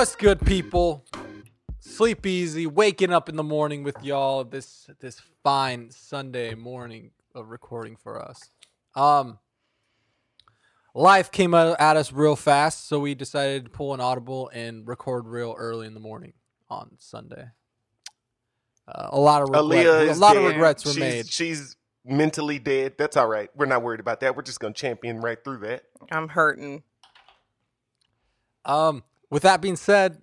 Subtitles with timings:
[0.00, 1.04] What's good, people?
[1.78, 2.66] Sleep easy.
[2.66, 8.18] Waking up in the morning with y'all this this fine Sunday morning of recording for
[8.18, 8.48] us.
[8.94, 9.38] Um,
[10.94, 15.26] life came at us real fast, so we decided to pull an audible and record
[15.26, 16.32] real early in the morning
[16.70, 17.48] on Sunday.
[18.88, 20.42] Uh, a lot of regret, a lot dead.
[20.42, 21.28] of regrets were she's, made.
[21.28, 22.94] She's mentally dead.
[22.96, 23.50] That's all right.
[23.54, 24.34] We're not worried about that.
[24.34, 25.82] We're just gonna champion right through that.
[26.10, 26.84] I'm hurting.
[28.64, 30.20] Um, with that being said,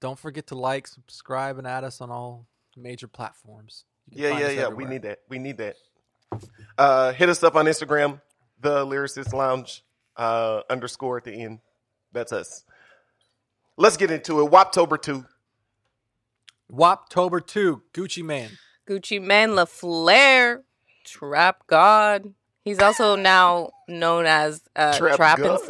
[0.00, 3.84] don't forget to like, subscribe, and add us on all major platforms.
[4.10, 4.68] You Yeah, yeah, us yeah.
[4.68, 5.20] We need that.
[5.28, 5.76] We need that.
[6.76, 8.20] Uh, hit us up on Instagram,
[8.60, 9.84] the Lyricist Lounge
[10.16, 11.60] uh, underscore at the end.
[12.12, 12.64] That's us.
[13.76, 14.50] Let's get into it.
[14.50, 15.24] Woptober two.
[16.72, 18.50] Woptober 2, Gucci Mane.
[18.88, 20.62] Gucci Mane La Flare,
[21.04, 22.34] Trap God.
[22.64, 25.60] He's also now known as uh, Trap God.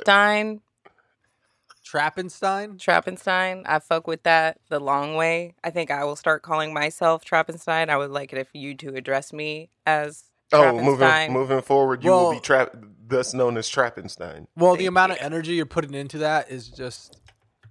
[1.84, 2.78] Trappenstein.
[2.78, 2.78] Trappenstein.
[2.78, 3.62] Trappenstein.
[3.66, 5.54] I fuck with that the long way.
[5.62, 7.88] I think I will start calling myself Trappenstein.
[7.90, 12.10] I would like it if you two address me as Oh, moving moving forward, you
[12.10, 12.74] will be trap
[13.06, 14.46] thus known as Trappenstein.
[14.56, 15.16] Well, the amount you.
[15.16, 17.18] of energy you're putting into that is just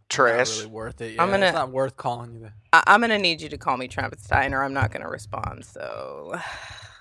[0.09, 0.49] Trash.
[0.49, 1.19] not really worth it.
[1.19, 2.53] I'm Yeah, gonna- It's not worth calling you that.
[2.73, 5.63] I- I'm gonna need you to call me Trappenstein, or I'm not gonna respond.
[5.65, 6.33] So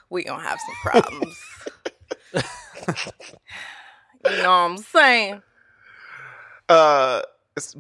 [0.08, 1.40] we gonna have some problems.
[2.34, 2.42] you
[4.42, 5.42] know what I'm saying?
[6.72, 7.22] Uh,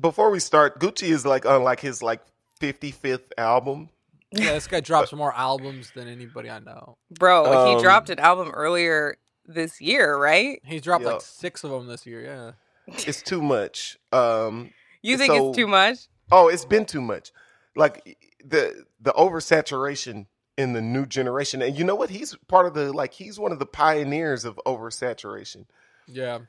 [0.00, 2.20] before we start, Gucci is like on like his like
[2.60, 3.88] fifty fifth album.
[4.32, 6.96] Yeah, this guy drops more albums than anybody I know.
[7.10, 10.60] Bro, he Um, dropped an album earlier this year, right?
[10.64, 11.12] He dropped Yeah.
[11.12, 12.22] like six of them this year.
[12.22, 12.52] Yeah.
[13.06, 13.98] It's too much.
[14.12, 15.98] Um, You think So- it's too much?
[16.30, 17.32] oh, it's been too much.
[17.76, 20.26] Like the the oversaturation
[20.58, 22.10] in the new generation, and you know what?
[22.10, 25.64] He's part of the like he's one of the pioneers of oversaturation.
[26.06, 26.40] Yeah.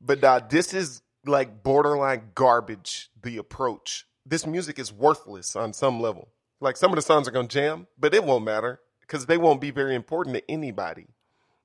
[0.00, 3.10] But uh, this is like borderline garbage.
[3.22, 4.06] The approach.
[4.26, 6.28] This music is worthless on some level.
[6.60, 9.60] Like some of the songs are gonna jam, but it won't matter because they won't
[9.60, 11.06] be very important to anybody.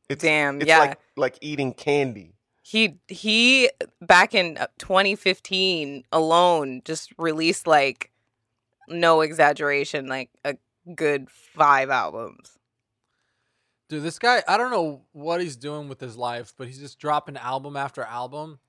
[0.09, 0.79] It's, Damn, it's yeah.
[0.79, 2.35] like like eating candy.
[2.61, 3.69] He he
[4.01, 8.11] back in uh, 2015 alone just released like
[8.87, 10.55] no exaggeration like a
[10.95, 12.57] good 5 albums.
[13.89, 16.99] Dude, this guy, I don't know what he's doing with his life, but he's just
[16.99, 18.59] dropping album after album.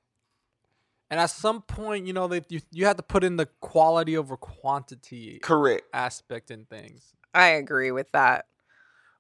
[1.11, 4.17] And at some point, you know, they, you, you have to put in the quality
[4.17, 5.83] over quantity Correct.
[5.93, 7.13] aspect in things.
[7.33, 8.47] I agree with that.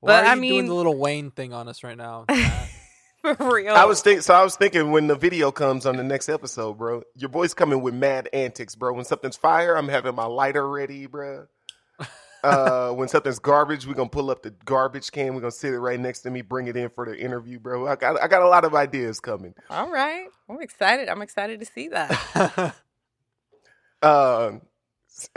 [0.00, 2.26] Why But, are I you doing the Lil Wayne thing on us right now?
[3.22, 3.74] For real.
[3.74, 4.34] I was think so.
[4.34, 7.02] I was thinking when the video comes on the next episode, bro.
[7.16, 8.92] Your boy's coming with mad antics, bro.
[8.92, 11.46] When something's fire, I'm having my lighter ready, bro.
[12.44, 15.34] Uh, when something's garbage, we're gonna pull up the garbage can.
[15.34, 17.86] We're gonna sit it right next to me, bring it in for the interview, bro.
[17.88, 19.54] I got I got a lot of ideas coming.
[19.70, 20.26] All right.
[20.48, 21.08] I'm excited.
[21.08, 22.74] I'm excited to see that.
[24.02, 24.60] Um,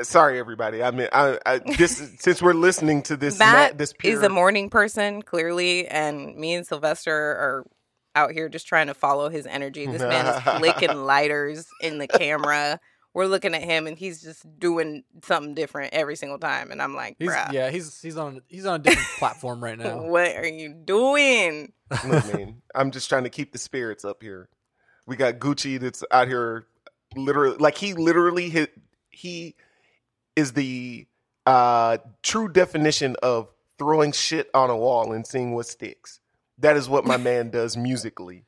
[0.01, 0.84] sorry everybody.
[0.84, 4.29] I mean, I, I this since we're listening to this, Matt ma- this is a
[4.29, 7.66] morning person, clearly, and me and Silvestre are
[8.13, 9.85] out here just trying to follow his energy.
[9.85, 12.79] This man is flicking lighters in the camera.
[13.13, 16.72] We're looking at him, and he's just doing something different every single time.
[16.72, 19.78] And I'm like, he's, bruh, yeah, he's he's on he's on a different platform right
[19.78, 20.01] now.
[20.01, 21.72] what are you doing?
[22.06, 24.50] Look, man, I'm just trying to keep the spirits up here.
[25.07, 26.68] We got Gucci that's out here,
[27.16, 28.73] literally, like he literally hit.
[29.09, 29.56] He
[30.35, 31.07] is the
[31.45, 33.47] uh, true definition of
[33.79, 36.19] throwing shit on a wall and seeing what sticks.
[36.59, 38.44] That is what my man does musically.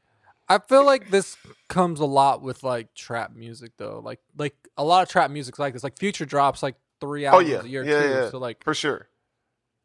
[0.50, 1.38] I feel like this
[1.68, 4.02] comes a lot with like trap music though.
[4.04, 5.84] Like like a lot of trap music's like this.
[5.84, 8.10] Like Future drops like three Oh albums yeah, a year yeah, too.
[8.10, 9.08] yeah, So like for sure.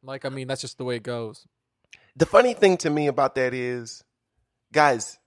[0.03, 1.47] like I mean that's just the way it goes.
[2.17, 4.03] The funny thing to me about that is,
[4.73, 5.19] guys,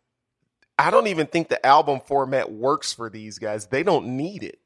[0.77, 3.67] I don't even think the album format works for these guys.
[3.67, 4.59] They don't need it.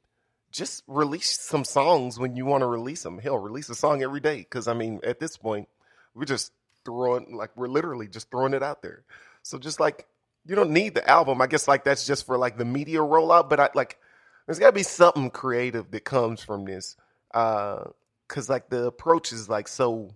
[0.50, 3.18] Just release some songs when you want to release them.
[3.18, 4.38] Hell, release a song every day.
[4.38, 5.68] Because I mean, at this point,
[6.14, 6.52] we're just
[6.84, 9.04] throwing like we're literally just throwing it out there.
[9.42, 10.06] So just like
[10.44, 11.40] you don't need the album.
[11.40, 13.48] I guess like that's just for like the media rollout.
[13.48, 13.98] But I like
[14.46, 16.96] there's got to be something creative that comes from this.
[17.32, 17.84] Uh,
[18.28, 20.14] Cause like the approach is like so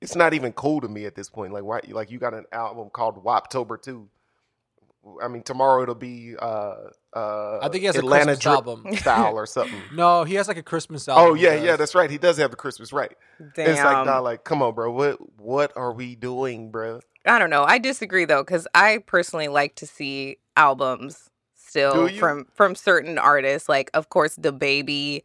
[0.00, 1.52] it's not even cool to me at this point.
[1.52, 4.08] Like why like you got an album called Woptober 2.
[5.22, 6.74] I mean tomorrow it'll be uh
[7.14, 8.96] uh I think he has a Atlanta Christmas album.
[8.96, 9.80] style or something.
[9.92, 11.24] No, he has like a Christmas album.
[11.30, 12.10] oh yeah, yeah, that's right.
[12.10, 13.14] He does have the Christmas right.
[13.54, 13.70] Damn.
[13.70, 14.90] It's like nah, like come on, bro.
[14.90, 17.00] What what are we doing, bro?
[17.24, 17.64] I don't know.
[17.64, 23.68] I disagree though, because I personally like to see albums still from from certain artists.
[23.68, 25.22] Like, of course, DaBaby.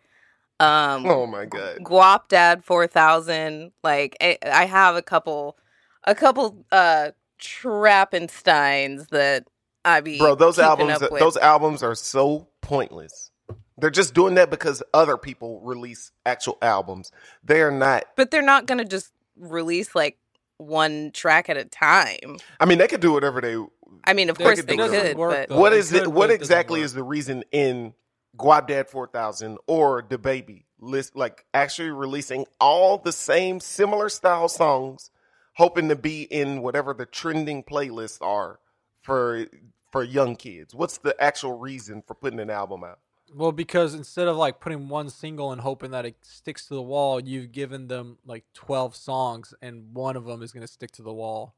[0.59, 1.77] Um, Oh my god.
[1.79, 3.71] Guapdad 4000.
[3.83, 5.57] Like I, I have a couple
[6.03, 9.47] a couple uh Trappensteins that
[9.83, 11.19] I be Bro, those albums up with.
[11.19, 13.31] those albums are so pointless.
[13.77, 17.11] They're just doing that because other people release actual albums.
[17.43, 18.03] They are not.
[18.15, 20.17] But they're not gonna just release like
[20.57, 22.37] one track at a time.
[22.59, 23.57] I mean, they could do whatever they.
[24.05, 25.59] I mean, of They course could they could, Work, but though.
[25.59, 26.07] What it is could, it?
[26.11, 27.93] What exactly is the reason in
[28.37, 34.47] Guapdad Four Thousand or the Baby list, like actually releasing all the same similar style
[34.47, 35.09] songs,
[35.53, 38.59] hoping to be in whatever the trending playlists are
[39.01, 39.45] for
[39.91, 40.73] for young kids?
[40.73, 42.99] What's the actual reason for putting an album out?
[43.33, 46.81] Well, because instead of like putting one single and hoping that it sticks to the
[46.81, 50.91] wall, you've given them like 12 songs and one of them is going to stick
[50.93, 51.55] to the wall.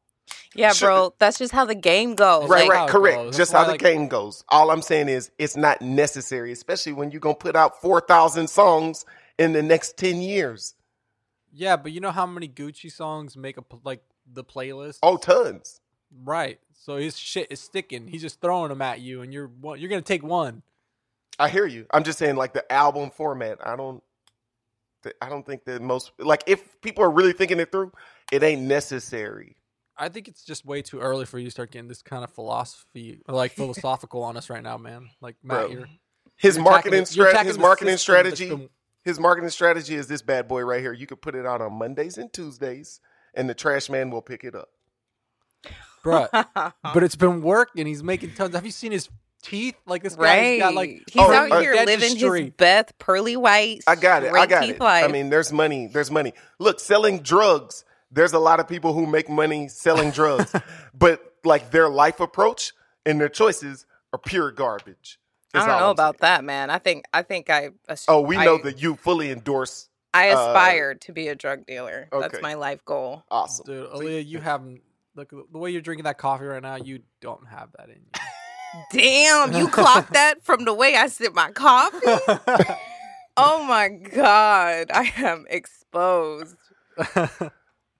[0.55, 0.89] yeah, Sure.
[0.89, 2.47] bro, that's just how the game goes.
[2.47, 3.17] Right, like right, correct.
[3.17, 3.37] goes.
[3.37, 4.43] Just That's how the like- game goes.
[4.49, 8.49] All I'm saying is it's not necessary, especially when you're gonna put out four thousand
[8.51, 9.03] songs
[9.39, 10.75] in the next ten years.
[11.51, 14.99] Yeah, but you know how many Gucci songs make a like the playlist?
[15.03, 15.81] Oh, tons.
[16.23, 16.59] Right.
[16.73, 18.07] So his shit is sticking.
[18.07, 20.63] He's just throwing them at you, and you're you're gonna take one.
[21.39, 21.85] I hear you.
[21.91, 23.57] I'm just saying, like the album format.
[23.65, 24.03] I don't.
[25.21, 27.91] I don't think that most like if people are really thinking it through,
[28.31, 29.57] it ain't necessary.
[29.97, 32.31] I think it's just way too early for you to start getting this kind of
[32.31, 35.09] philosophy, like philosophical on us right now, man.
[35.21, 35.89] Like Matt, Bro, you're
[36.37, 37.47] His you're marketing strategy.
[37.47, 38.49] His marketing strategy.
[38.49, 38.69] been-
[39.03, 40.93] His marketing strategy is this bad boy right here.
[40.93, 43.01] You could put it out on Mondays and Tuesdays,
[43.33, 44.69] and the trash man will pick it up.
[46.03, 46.29] Bruh,
[46.93, 47.85] but it's been working.
[47.85, 48.55] He's making tons.
[48.55, 49.09] Have you seen his
[49.41, 49.75] teeth?
[49.85, 50.59] Like this guy's right.
[50.59, 53.83] got like He's Oh, out uh, here living his Beth pearly white.
[53.87, 54.33] I got it.
[54.33, 54.79] I got it.
[54.79, 55.05] Life.
[55.05, 55.87] I mean, there's money.
[55.87, 56.33] There's money.
[56.59, 57.85] Look, selling drugs.
[58.11, 60.53] There's a lot of people who make money selling drugs,
[60.93, 62.73] but like their life approach
[63.05, 65.19] and their choices are pure garbage.
[65.53, 66.19] I don't know I'm about saying.
[66.21, 66.69] that, man.
[66.69, 67.69] I think I think I.
[67.87, 69.89] as- Oh, we know I- that you fully endorse.
[70.15, 72.07] I uh, to be a drug dealer.
[72.11, 73.23] That's my life goal.
[73.31, 73.65] Awesome.
[73.65, 73.97] Dude, See?
[74.05, 74.81] Aaliyah, you haven't.
[75.15, 78.11] Look, the way you're drinking that coffee right now, you don't have that in you.
[78.91, 81.97] Damn, you clocked that from the way I sip my coffee.
[83.35, 86.55] Oh my god, I am exposed.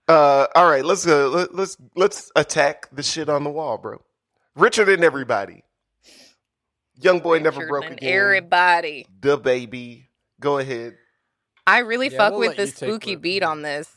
[0.07, 3.99] Uh, all right, let's uh, let, let's let's attack the shit on the wall, bro.
[4.55, 5.63] Richer than everybody.
[7.01, 8.13] Young boy never broke than again.
[8.13, 9.07] Everybody.
[9.21, 10.05] DaBaby.
[10.39, 10.97] Go ahead.
[11.65, 13.89] I really Yeah, fuck we'll with let the spooky beat on this.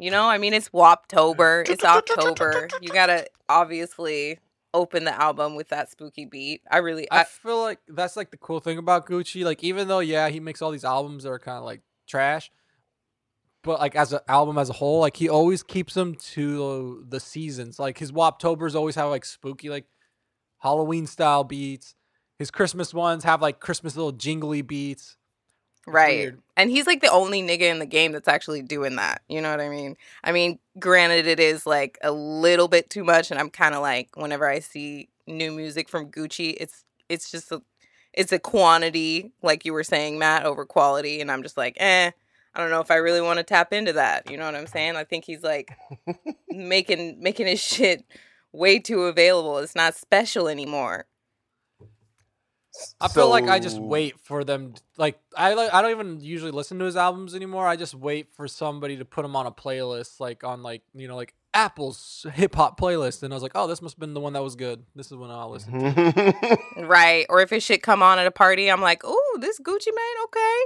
[0.00, 1.68] You know, I mean, it's Woptober.
[1.68, 2.68] It's October.
[2.80, 4.38] You gotta obviously
[4.72, 6.62] open the album with that spooky beat.
[6.70, 9.44] I really, I I, feel like that's like the cool thing about Gucci.
[9.44, 12.50] Like, even though yeah, he makes all these albums that are kind of like trash,
[13.62, 17.20] but like as an album as a whole, like he always keeps them to the
[17.20, 17.78] seasons.
[17.78, 19.84] Like his Woptobers always have like spooky, like
[20.60, 21.94] Halloween style beats.
[22.38, 25.18] His Christmas ones have like Christmas little jingly beats.
[25.86, 26.18] Right.
[26.18, 26.38] weird.
[26.56, 29.22] And he's like the only nigga in the game that's actually doing that.
[29.28, 29.96] You know what I mean?
[30.22, 33.82] I mean, granted, it is like a little bit too much, and I'm kind of
[33.82, 37.62] like, whenever I see new music from Gucci, it's it's just a
[38.12, 42.10] it's a quantity, like you were saying, Matt, over quality, and I'm just like, eh.
[42.52, 44.28] I don't know if I really want to tap into that.
[44.28, 44.96] You know what I'm saying?
[44.96, 45.70] I think he's like
[46.48, 48.04] making making his shit
[48.52, 49.58] way too available.
[49.58, 51.06] It's not special anymore.
[53.00, 54.74] I feel like I just wait for them.
[54.96, 57.66] Like I like I don't even usually listen to his albums anymore.
[57.66, 61.08] I just wait for somebody to put them on a playlist, like on like you
[61.08, 64.14] know like Apple's hip hop playlist, and I was like, oh, this must have been
[64.14, 64.84] the one that was good.
[64.94, 65.72] This is when I'll listen.
[65.80, 67.26] to Right.
[67.28, 70.24] Or if it should come on at a party, I'm like, oh, this Gucci Mane,
[70.24, 70.56] okay.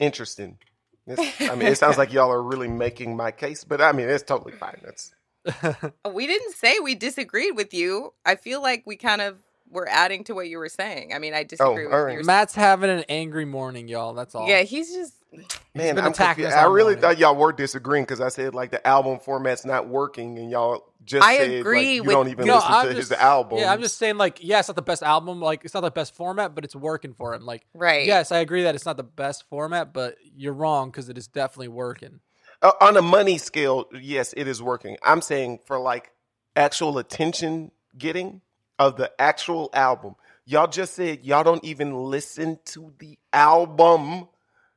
[0.00, 0.58] Interesting.
[1.06, 4.08] It's- I mean, it sounds like y'all are really making my case, but I mean,
[4.10, 4.82] it's totally fine.
[4.84, 5.14] That's
[6.12, 8.12] We didn't say we disagreed with you.
[8.26, 9.36] I feel like we kind of
[9.70, 11.12] were adding to what you were saying.
[11.14, 12.14] I mean, I disagree with all right.
[12.14, 14.14] your Matt's having an angry morning, y'all.
[14.14, 14.48] That's all.
[14.48, 15.14] Yeah, he's just
[15.74, 15.94] man.
[15.94, 16.56] been I'm attacking confused.
[16.56, 17.00] us I really morning.
[17.02, 20.84] thought y'all were disagreeing because I said like the album format's not working, and y'all
[21.04, 23.20] just I said agree like, you with- don't even No, listen I'm to his just-
[23.20, 23.58] album.
[23.58, 25.40] Yeah, I'm just saying, like, yeah, it's not the best album.
[25.40, 27.44] Like, it's not the best format, but it's working for him.
[27.46, 28.06] Like, right.
[28.06, 31.26] yes, I agree that it's not the best format, but you're wrong because it is
[31.26, 32.20] definitely working.
[32.60, 34.96] Uh, on a money scale, yes, it is working.
[35.02, 36.10] I'm saying for like
[36.56, 38.40] actual attention getting
[38.78, 40.14] of the actual album.
[40.44, 44.28] Y'all just said y'all don't even listen to the album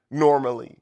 [0.10, 0.77] normally.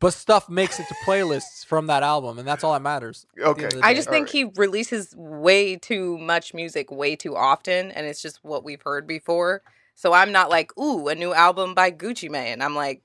[0.00, 3.26] But stuff makes it to playlists from that album, and that's all that matters.
[3.36, 3.80] at the end Okay.
[3.82, 4.32] I just All think right.
[4.32, 9.06] he releases way too much music way too often, and it's just what we've heard
[9.06, 9.62] before.
[9.94, 12.60] So I'm not like, ooh, a new album by Gucci Mane.
[12.60, 13.02] I'm like,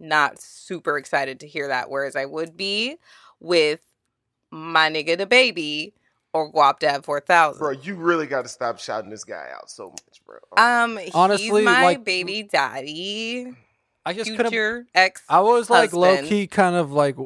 [0.00, 1.90] not super excited to hear that.
[1.90, 2.96] Whereas I would be
[3.38, 3.80] with
[4.50, 5.92] my nigga DaBaby
[6.32, 7.58] or Guapdad 4000.
[7.58, 10.38] Bro, you really got to stop shouting this guy out so much, bro.
[10.56, 13.52] Um, Honestly, he's my like- baby daddy,
[14.04, 14.50] I just couldn't.
[14.50, 15.22] future ex.
[15.28, 17.16] I was like low key, kind of like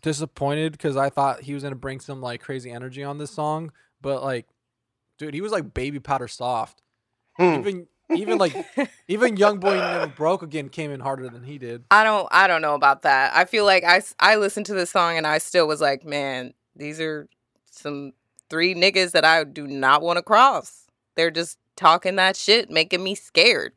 [0.00, 3.72] disappointed because I thought he was gonna bring some like crazy energy on this song,
[4.00, 4.46] but like,
[5.18, 6.82] dude, he was like baby powder soft.
[7.36, 7.42] Hmm.
[7.60, 8.54] Even even like
[9.08, 11.84] even Young Boy Never Broke Again came in harder than he did.
[11.90, 13.34] I don't I don't know about that.
[13.34, 16.54] I feel like I I listened to this song and I still was like, man,
[16.76, 17.28] these are
[17.70, 18.12] some
[18.52, 20.86] three niggas that I do not want to cross.
[21.16, 23.72] They're just talking that shit, making me scared.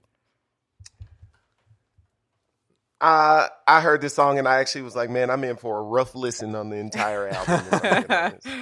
[3.01, 5.83] Uh, I heard this song and I actually was like, man, I'm in for a
[5.83, 7.65] rough listen on the entire album.
[7.71, 8.47] if I'm being honest.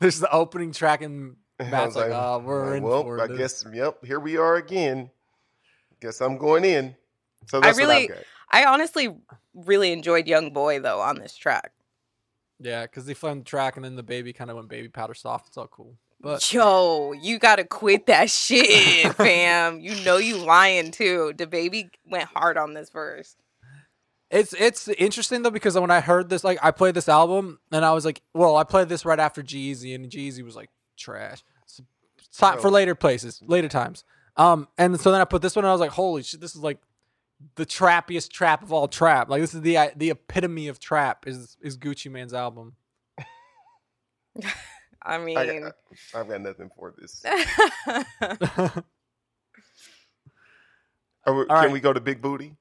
[0.00, 3.02] This is the opening track, and I Matt's was like, "Oh, we're like, in well,
[3.02, 5.10] for I this." guess, yep, here we are again.
[6.00, 6.96] Guess I'm going in.
[7.46, 8.24] So I that's really- what I've got.
[8.52, 9.14] I honestly
[9.54, 11.72] really enjoyed Young Boy though on this track.
[12.58, 15.48] Yeah, because they filmed the track, and then DaBaby kind of went baby powder soft.
[15.48, 15.96] It's all cool.
[16.20, 19.80] But Yo, you gotta quit that shit, fam.
[19.80, 21.32] You know you lying too.
[21.36, 23.36] DaBaby went hard on this verse.
[24.30, 27.84] It's it's interesting though because when I heard this, like I played this album and
[27.84, 31.44] I was like, well, I played this right after Jeezy and Jeezy was like trash.
[31.64, 31.80] It's
[32.18, 34.02] it's time for later places, later times.
[34.36, 36.54] Um, and so then I put this one and I was like, holy shit, this
[36.54, 36.78] is like
[37.56, 39.28] the trappiest trap of all trap.
[39.28, 42.74] Like this is the the epitome of trap is is Gucci Mane's album.
[45.02, 45.72] I mean, I got,
[46.14, 47.22] I've got nothing for this.
[51.26, 51.70] We- can right.
[51.72, 52.54] we go to Big Booty?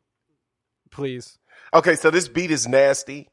[0.92, 1.38] Please,
[1.74, 3.30] Okay, so this beat is nasty.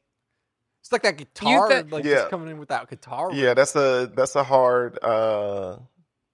[0.81, 2.15] it's like that guitar, th- like Yeah.
[2.15, 3.29] just coming in with that guitar.
[3.29, 3.37] riff.
[3.37, 5.77] Yeah, that's a that's a hard uh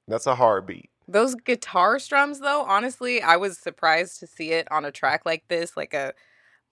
[0.07, 0.89] that's a hard beat.
[1.09, 5.47] Those guitar strums though, honestly, I was surprised to see it on a track like
[5.49, 6.13] this, like a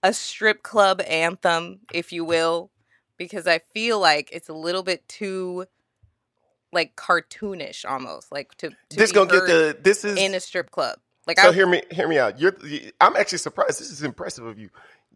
[0.02, 2.70] a strip club anthem, if you will,
[3.18, 5.66] because I feel like it's a little bit too
[6.72, 10.40] like cartoonish almost, like to, to this be gonna get the this is in a
[10.40, 10.98] strip club.
[11.26, 12.40] Like so I hear me hear me out.
[12.40, 12.56] You're
[13.00, 13.80] I'm actually surprised.
[13.80, 14.70] This is impressive of you.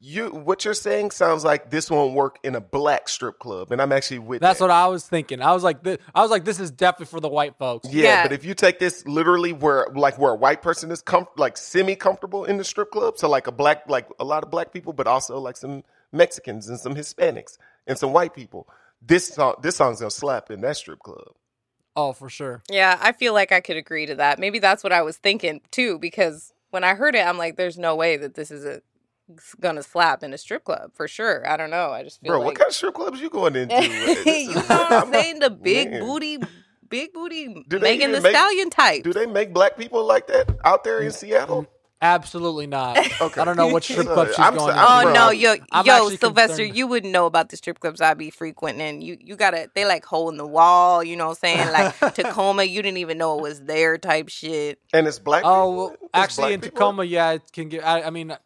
[0.05, 3.81] You what you're saying sounds like this won't work in a black strip club, and
[3.81, 4.65] I'm actually with That's that.
[4.65, 5.41] what I was thinking.
[5.41, 7.89] I was like, thi- I was like, this is definitely for the white folks.
[7.89, 8.23] Yeah, Yeah.
[8.25, 11.57] but if you take this literally where like where a white person is com- like
[11.57, 14.73] semi comfortable in the strip club, so like a black like a lot of black
[14.73, 17.57] people, but also like some Mexicans and some Hispanics
[17.87, 18.69] and some white people.
[19.01, 21.29] This song this song's gonna slap in that strip club.
[21.95, 22.61] Oh, for sure.
[22.69, 24.41] Yeah, I feel like I could agree to that.
[24.41, 27.79] Maybe that's what I was thinking too, because when I heard it, I'm like, "There's
[27.79, 28.92] no way that this is a it's
[29.61, 31.91] gonna slap in a strip club for sure." I don't know.
[31.91, 33.75] I just feel Bro, like what kind of strip clubs you going into?
[33.75, 35.39] This you know what I'm saying?
[35.41, 36.01] The big Man.
[36.03, 36.39] booty,
[36.89, 39.05] big booty, Do they Megan the make- Stallion type.
[39.05, 41.67] Do they make black people like that out there in Seattle?
[42.05, 42.99] Absolutely not.
[43.21, 43.41] Okay.
[43.41, 44.75] I don't know what strip Uh, club she's I'm going.
[44.75, 44.87] so- to.
[45.07, 46.77] Oh no, yo, I'm yo, Silvestre, concerned.
[46.77, 49.03] you wouldn't know about the strip clubs I be frequenting.
[49.03, 51.05] You, you gotta, they like hole in the wall.
[51.05, 51.71] You know what I'm saying?
[51.73, 54.81] Like Tacoma, you didn't even know it was there type shit.
[54.93, 55.45] And it's black.
[55.47, 55.77] Oh, people?
[55.77, 56.77] well, actually, black in people?
[56.77, 57.87] Tacoma, yeah, it can get.
[57.87, 58.37] I, I mean,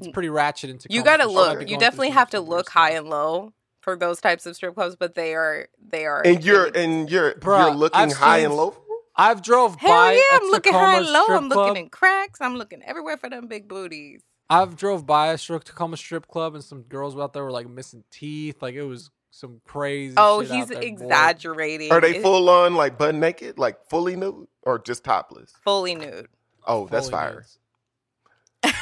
[0.00, 0.96] it's pretty ratchet in Tacoma.
[0.96, 1.40] You gotta for sure.
[1.50, 1.70] I'd be look.
[1.70, 2.74] You definitely have to look stuff.
[2.82, 6.22] high and low for those types of strip clubs, but they are, they are.
[6.24, 8.76] And you're and you're Bruh, you're looking I've high seen- and low.
[9.16, 10.12] I've drove Hell by.
[10.12, 11.26] yeah, a I'm looking high and low.
[11.28, 12.40] I'm looking in cracks.
[12.40, 14.22] I'm looking everywhere for them big booties.
[14.48, 17.68] I've drove by a strip Tacoma strip club, and some girls out there were like
[17.68, 18.62] missing teeth.
[18.62, 20.14] Like it was some crazy.
[20.16, 20.86] Oh, shit out he's there, boy.
[20.86, 21.92] exaggerating.
[21.92, 25.52] Are they full on like butt naked, like fully nude, or just topless?
[25.64, 26.28] fully nude?
[26.66, 27.34] Oh, that's fire.
[27.34, 27.58] nudes.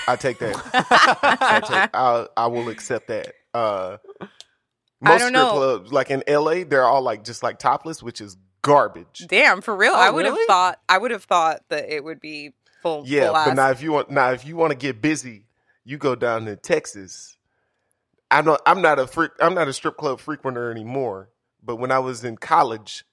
[0.09, 0.57] I take that.
[0.75, 3.35] I, take, I, I will accept that.
[3.53, 3.99] Uh,
[5.01, 5.53] most strip know.
[5.53, 9.27] clubs, like in LA, they're all like just like topless, which is garbage.
[9.29, 9.93] Damn, for real.
[9.93, 10.81] Oh, I would have thought.
[10.89, 13.05] I would have thought that it would be full.
[13.07, 13.57] Yeah, full but ass.
[13.57, 15.45] now if you want, now if you want to get busy,
[15.85, 17.37] you go down to Texas.
[18.31, 18.61] I'm not.
[18.67, 19.33] I'm not a freak.
[19.41, 21.31] I'm not a strip club frequenter anymore.
[21.63, 23.05] But when I was in college,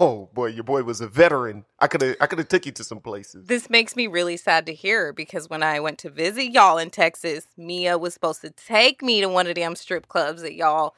[0.00, 1.64] oh boy, your boy was a veteran.
[1.80, 2.16] I could have.
[2.20, 3.46] I could have took you to some places.
[3.46, 6.90] This makes me really sad to hear because when I went to visit y'all in
[6.90, 10.94] Texas, Mia was supposed to take me to one of them strip clubs that y'all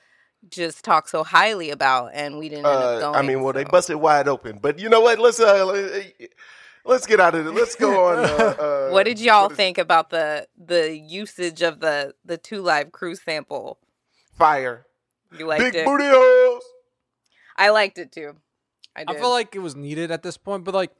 [0.50, 3.14] just talk so highly about, and we didn't end up Uh, going.
[3.16, 4.58] I mean, well, they busted wide open.
[4.60, 5.18] But you know what?
[5.18, 6.02] Let's uh,
[6.84, 7.52] let's get out of it.
[7.52, 8.18] Let's go on.
[8.18, 12.36] Uh, uh, What did y'all what is- think about the the usage of the the
[12.36, 13.78] 2 Live Crew sample?
[14.36, 14.84] Fire.
[15.38, 15.86] You liked Big it?
[15.86, 16.62] booty holes.
[17.56, 18.34] I liked it too.
[18.96, 20.92] I I feel like it was needed at this point, but like,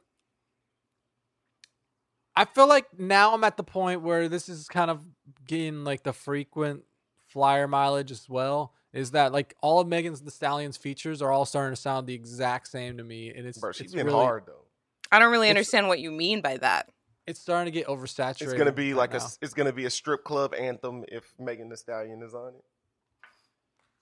[2.35, 5.01] I feel like now I'm at the point where this is kind of
[5.47, 6.83] getting like the frequent
[7.27, 8.73] flyer mileage as well.
[8.93, 12.13] Is that like all of Megan's Thee Stallion's features are all starting to sound the
[12.13, 14.65] exact same to me, and it's Bro, she's it's been really, hard though.
[15.11, 16.89] I don't really it's- understand what you mean by that.
[17.27, 18.41] It's starting to get oversaturated.
[18.43, 19.25] It's gonna be right like a.
[19.41, 22.63] It's gonna be a strip club anthem if Megan Thee Stallion is on it.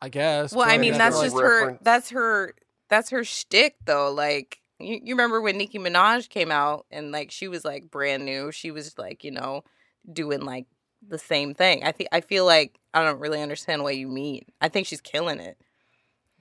[0.02, 0.54] I guess.
[0.54, 1.80] Well, I mean, guess that's like just her.
[1.82, 2.54] That's her.
[2.94, 4.12] That's her shtick, though.
[4.12, 8.24] Like you, you remember when Nicki Minaj came out and like she was like brand
[8.24, 8.52] new.
[8.52, 9.64] She was like you know
[10.12, 10.68] doing like
[11.08, 11.84] the same thing.
[11.84, 14.46] I think I feel like I don't really understand what you mean.
[14.62, 15.58] I think she's killing it.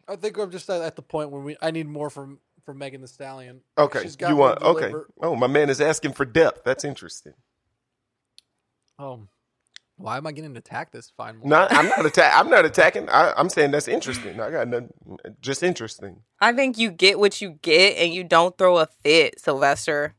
[0.06, 2.76] I think I'm just at, at the point where we I need more from from
[2.76, 3.62] Megan Thee Stallion.
[3.78, 4.92] Okay, She's got you want okay.
[5.22, 6.64] Oh, my man is asking for depth.
[6.64, 7.32] That's interesting.
[8.98, 9.26] Oh,
[10.02, 11.34] why am I getting attacked this fine?
[11.36, 11.50] morning?
[11.50, 12.32] Not, I'm not attack.
[12.34, 13.08] I'm not attacking.
[13.08, 14.40] I, I'm saying that's interesting.
[14.40, 14.92] I got nothing.
[15.40, 16.22] Just interesting.
[16.40, 20.14] I think you get what you get and you don't throw a fit, Silvestre.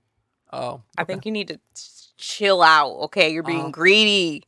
[0.52, 1.60] Oh, I think you need to
[2.18, 2.92] chill out.
[3.06, 3.72] Okay, you're being Uh-huh.
[3.72, 4.44] greedy.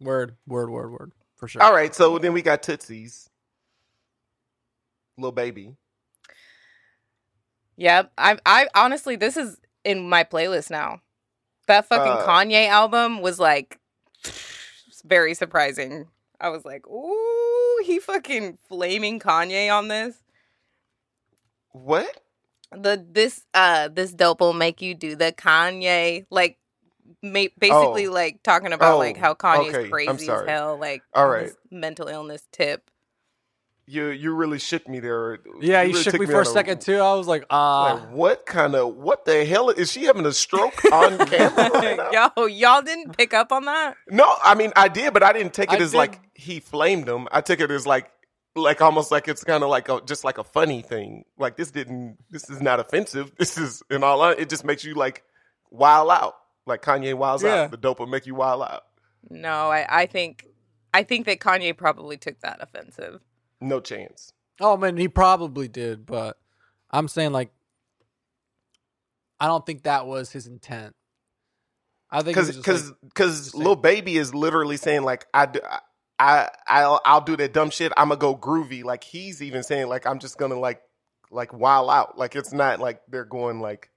[0.00, 1.62] word, word, word, word for sure.
[1.62, 1.94] All right.
[1.94, 3.30] So then we got Tootsie's
[5.16, 5.76] Lil Baby.
[7.76, 8.12] Yep.
[8.18, 11.00] I I honestly this is in my playlist now.
[11.66, 13.78] That fucking Uh, Kanye album was like
[15.04, 16.08] very surprising.
[16.40, 20.16] I was like, "Ooh, he fucking flaming Kanye on this."
[21.72, 22.20] What?
[22.72, 26.58] The this uh this dope will make you do the Kanye like
[27.22, 28.12] ma- basically Oh.
[28.12, 31.56] like talking about Oh, like how Kanye's okay, crazy as hell like all right his
[31.70, 32.88] mental illness tip.
[33.90, 35.38] You you really shook me there.
[35.60, 36.98] Yeah, you really shook took me for a out second too.
[36.98, 40.32] I was like, ah, Like, what kind of what the hell is she having a
[40.32, 41.70] stroke on camera?
[41.70, 42.30] right now?
[42.36, 43.96] Yo, y'all didn't pick up on that?
[44.08, 45.96] No, I mean I did, but I didn't take it I as did.
[45.98, 47.26] like he flamed him.
[47.32, 48.10] I took it as like
[48.54, 51.24] like almost like it's kind of like a just like a funny thing.
[51.38, 53.32] Like this didn't this is not offensive.
[53.38, 55.24] This is in all it just makes you like
[55.70, 56.34] wild out.
[56.66, 57.62] Like Kanye wilds Yeah.
[57.62, 57.70] out.
[57.72, 58.84] The dope will make you wild out.
[59.28, 60.46] No, I, I think
[60.92, 63.20] I think that Kanye probably took that offensive.
[63.60, 64.32] No chance.
[64.60, 66.38] oh man, he probably did, but
[66.90, 67.50] I'm saying like,
[69.38, 70.94] I don't think that was his intent.
[72.10, 75.60] I think it Because because like- because Lil Baby is literally saying like I do.
[76.18, 77.92] I I'll I'll do that dumb shit.
[77.96, 78.84] I'm gonna go groovy.
[78.84, 80.82] Like he's even saying like I'm just gonna like
[81.30, 82.18] like wild out.
[82.18, 83.90] Like it's not like they're going like.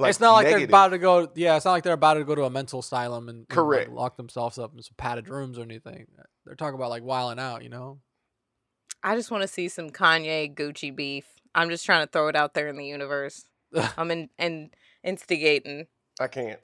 [0.00, 1.28] it's not like they're about to go.
[1.34, 3.48] Yeah, it's not like they're about to go to a mental asylum and, and, like,
[3.48, 3.90] Correct.
[3.92, 6.06] lock themselves up in some padded rooms or anything.
[6.44, 8.00] They're talking about like wilding out, you know.
[9.04, 11.26] I just want to see some Kanye Gucci beef.
[11.54, 13.44] I'm just trying to throw it out there in the universe.
[13.98, 14.70] I'm in and
[15.04, 15.86] instigating.
[16.18, 16.58] I can't.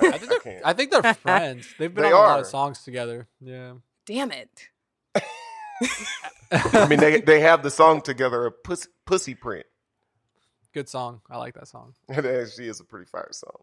[0.00, 0.66] I I, think they're, can't.
[0.66, 1.74] I think they're friends.
[1.78, 3.28] They've been They on a lot of songs together.
[3.40, 3.74] Yeah.
[4.04, 4.68] Damn it.
[6.52, 9.66] I mean, they they have the song together, a pussy, pussy print.
[10.74, 11.22] Good song.
[11.30, 11.94] I like that song.
[12.08, 13.62] It actually is a pretty fire song.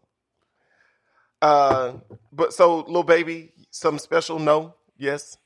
[1.40, 1.92] Uh,
[2.32, 4.38] but so Lil Baby, something special?
[4.38, 5.38] No, yes.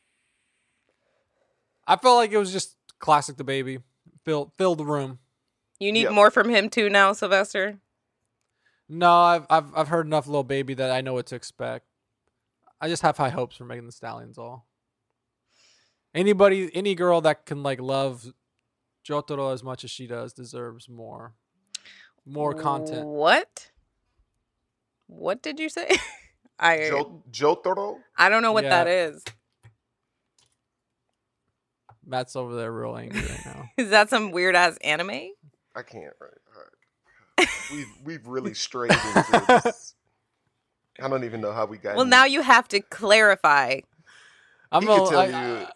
[1.87, 3.83] I felt like it was just classic DaBaby.
[4.25, 5.19] Fill fill the room.
[5.81, 6.11] You need Yeah.
[6.11, 7.79] more from him too now, Silvestre.
[8.89, 11.87] No, I've I've I've heard enough Lil Baby that I know what to expect.
[12.81, 14.67] I just have high hopes for Megan Thee Stallions all.
[16.15, 18.33] Anybody any girl that can like love
[19.07, 21.35] Jotaro as much as she does deserves more.
[22.27, 23.07] More content.
[23.07, 23.71] What?
[25.07, 25.89] What did you say?
[26.59, 27.99] I Jo- Jotaro.
[28.17, 28.71] I don't know what Yeah.
[28.85, 29.23] that is.
[32.09, 33.65] Matt's over there real angry right now.
[33.77, 35.11] Is that some weird ass anime?
[35.77, 36.13] I can't.
[36.21, 37.49] Right.
[37.73, 39.95] We've we've really strayed into this.
[41.01, 41.95] I don't even know how we got.
[41.95, 43.81] Well, in- now you have to clarify.
[44.73, 45.35] I'm he a, can tell I- you.
[45.37, 45.69] I-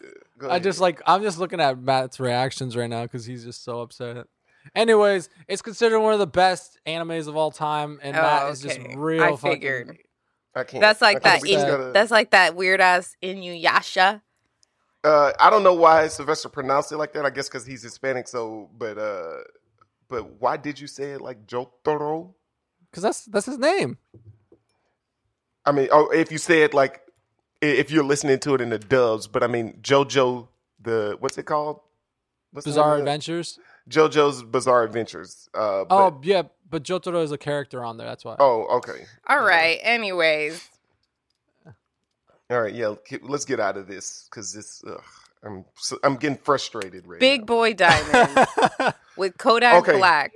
[0.45, 3.63] uh, I just like I'm just looking at Matt's reactions right now because he's just
[3.63, 4.27] so upset.
[4.75, 8.61] Anyways, it's considered one of the best animes of all time, and Oh, Matt is
[8.61, 9.23] just real.
[9.23, 9.99] I fucking- figured.
[10.57, 10.81] I can't.
[10.81, 11.43] That's like can't.
[11.43, 11.49] that.
[11.49, 14.21] In, gotta- that's like that weird ass Inuyasha.
[15.05, 17.25] Uh, I don't know why Silvestre pronounced it like that.
[17.25, 18.29] I guess because he's Hispanic.
[18.29, 19.39] So, but uh,
[20.09, 22.35] but why did you say it like Jotaro?
[22.93, 23.99] because that's that's his name.
[25.65, 27.01] I mean, oh, if you say it like
[27.61, 30.49] if you're listening to it in the dubs, but I mean JoJo
[30.81, 31.81] the what's it called?
[32.53, 32.99] What's Bizarre?
[32.99, 33.59] Adventures.
[33.89, 35.49] JoJo's Bizarre Adventures.
[35.55, 38.07] Uh, but, Oh yeah, but Jotaro is a character on there.
[38.07, 38.37] That's why.
[38.39, 39.79] oh, okay, All right.
[39.83, 40.69] Anyways,
[42.53, 42.95] all right, yeah.
[43.23, 44.83] Let's get out of this because this.
[44.87, 45.03] Ugh,
[45.45, 47.47] I'm so, I'm getting frustrated right Big now.
[47.47, 48.47] Boy Diamond
[49.17, 49.97] with Kodak Okay.
[49.99, 50.33] Black.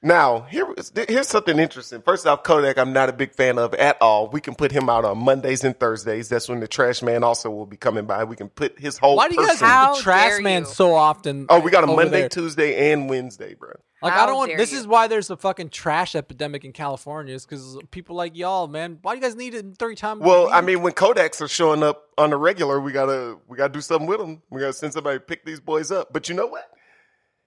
[0.00, 0.66] Now, here,
[1.08, 2.02] here's something interesting.
[2.02, 4.28] First off, Kodak, I'm not a big fan of at all.
[4.28, 6.28] We can put him out on Mondays and Thursdays.
[6.28, 8.24] That's when the trash man also will be coming by.
[8.24, 9.16] We can put his whole.
[9.16, 10.68] why do you guys person- How have the trash man you.
[10.68, 11.46] so often?
[11.48, 12.28] Oh, we got a Monday, there?
[12.28, 13.72] Tuesday, and Wednesday, bro.
[14.04, 14.56] Like I don't want.
[14.56, 14.78] This you.
[14.78, 17.34] is why there's a fucking trash epidemic in California.
[17.34, 18.98] Is because people like y'all, man.
[19.02, 20.20] Why do you guys need it three times?
[20.22, 23.72] Well, I mean, when Kodaks are showing up on the regular, we gotta we gotta
[23.72, 24.42] do something with them.
[24.50, 26.12] We gotta send somebody to pick these boys up.
[26.12, 26.64] But you know what?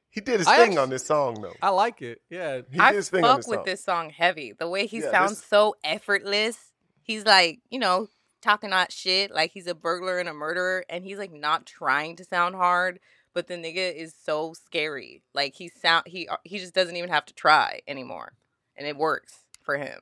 [0.10, 1.54] He did his I thing actu- on this song, though.
[1.62, 2.22] I like it.
[2.30, 3.66] Yeah, He I did his thing on fuck this with song.
[3.66, 4.54] this song heavy.
[4.58, 6.58] The way he Yeah, sounds this- so effortless.
[7.04, 8.08] He's like, you know,
[8.42, 12.16] talking that shit like he's a burglar and a murderer, and he's like not trying
[12.16, 13.00] to sound hard,
[13.38, 15.22] but the nigga is so scary.
[15.36, 18.34] Like he sound he he just doesn't even have to try anymore,
[18.76, 20.00] and it works for him.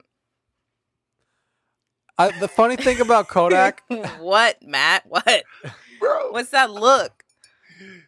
[2.18, 3.84] I, the funny thing about Kodak,
[4.20, 5.04] what, Matt?
[5.06, 5.44] What?
[6.00, 7.26] Bro, What's that look?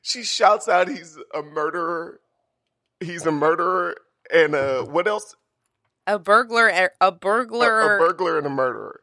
[0.02, 2.22] she shouts out he's a murderer
[3.02, 3.98] he's a murderer
[4.34, 5.36] and uh what else?
[6.08, 7.98] A burglar, a A, burglar.
[7.98, 9.02] a burglar and a murderer.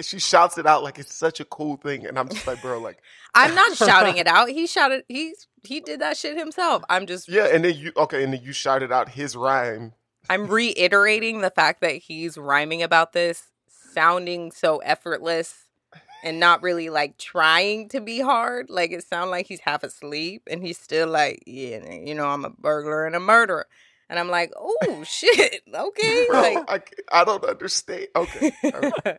[0.00, 2.78] She shouts it out like it's such a cool thing, and I'm just like, bro,
[2.78, 2.98] like,
[3.34, 4.48] I'm not shouting it out.
[4.48, 5.04] He shouted.
[5.08, 6.82] He he did that shit himself.
[6.88, 7.28] I'm just.
[7.28, 7.48] yeah.
[7.52, 9.92] And then you okay, and then you shouted out his rhyme.
[10.28, 13.44] I'm reiterating the fact that he's rhyming about this,
[13.92, 15.64] sounding so effortless,
[16.22, 18.70] and not really like trying to be hard.
[18.70, 22.44] Like it sounds like he's half asleep, and he's still like, yeah, you know, I'm
[22.44, 23.66] a burglar and a murderer.
[24.08, 26.94] And I'm like, oh shit, okay, Bro, like.
[27.10, 28.08] I, I don't understand.
[28.16, 29.18] Okay, right.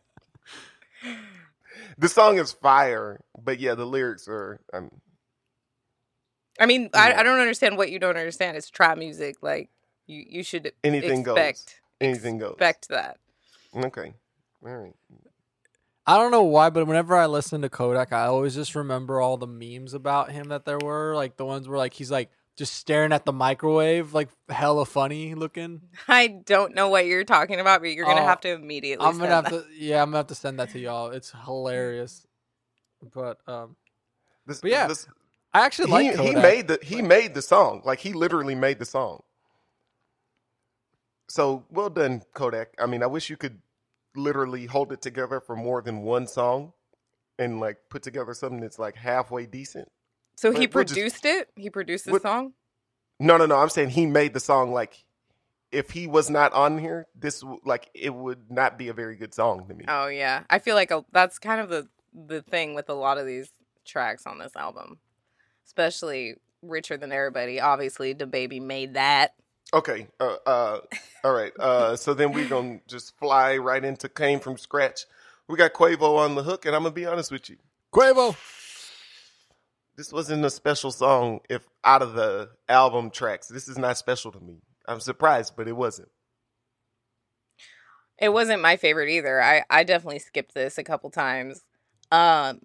[1.98, 4.60] The song is fire, but yeah, the lyrics are.
[4.74, 4.90] Um,
[6.60, 7.20] I mean, I, Yeah.
[7.20, 8.58] I don't understand what you don't understand.
[8.58, 9.38] It's trap music.
[9.42, 9.70] Like
[10.08, 11.38] you, you should Anything goes.
[11.38, 12.54] expect anything goes.
[12.54, 13.18] expect that.
[13.76, 14.14] Okay,
[14.66, 14.94] all right.
[16.08, 19.38] I don't know why, but whenever I listen to Kodak, I always just remember all
[19.38, 22.30] the memes about him that there were, like the ones where like he's like
[22.62, 25.82] just staring at the microwave, like hella funny looking.
[26.08, 29.04] I don't know what you're talking about, but you're gonna Oh, have to immediately.
[29.04, 29.64] I'm gonna send have that.
[29.66, 31.10] to, yeah, I'm gonna have to send that to y'all.
[31.10, 32.28] It's hilarious.
[33.14, 33.76] But um,
[34.46, 35.08] This, But yeah, this-
[35.54, 36.44] I actually like he Kodak.
[36.44, 37.82] made the he made the song.
[37.84, 39.24] Like he literally made the song.
[41.30, 42.70] So well done, Kodak.
[42.80, 43.60] I mean, I wish you could
[44.16, 46.74] literally hold it together for more than one song,
[47.40, 49.90] and like put together something that's like halfway decent.
[50.42, 51.50] So he we'll just- produced it.
[51.56, 52.54] He produced the song.
[53.20, 53.58] No, no, no.
[53.58, 54.74] I'm saying he made the song.
[54.74, 55.06] Like
[55.72, 59.36] if he was not on here, this like it would not be a very good
[59.36, 59.86] song to me.
[59.88, 63.20] Oh yeah, I feel like a, that's kind of the the thing with a lot
[63.20, 63.52] of these
[63.86, 64.98] tracks on this album,
[65.68, 69.36] especially "Richer Than Everybody." Obviously, DaBaby made that.
[69.76, 70.08] Okay.
[70.20, 70.80] Uh, uh,
[71.24, 71.54] all right.
[71.60, 75.06] Uh, so then we're gonna just fly right into came from scratch.
[75.48, 77.58] We got Quavo on the hook, and I'm gonna be honest with you.
[77.94, 78.36] Quavo.
[80.02, 81.42] This wasn't a special song.
[81.48, 84.64] If out of the album tracks, this is not special to me.
[84.88, 86.10] I'm surprised, but it wasn't.
[88.18, 89.40] It wasn't my favorite either.
[89.40, 91.62] I I definitely skipped this a couple times.
[92.12, 92.62] Um,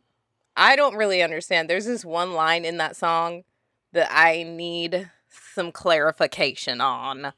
[0.57, 1.69] I don't really understand.
[1.69, 3.43] There's this one line in that song
[3.93, 5.11] that I need
[5.53, 7.35] some clarification on.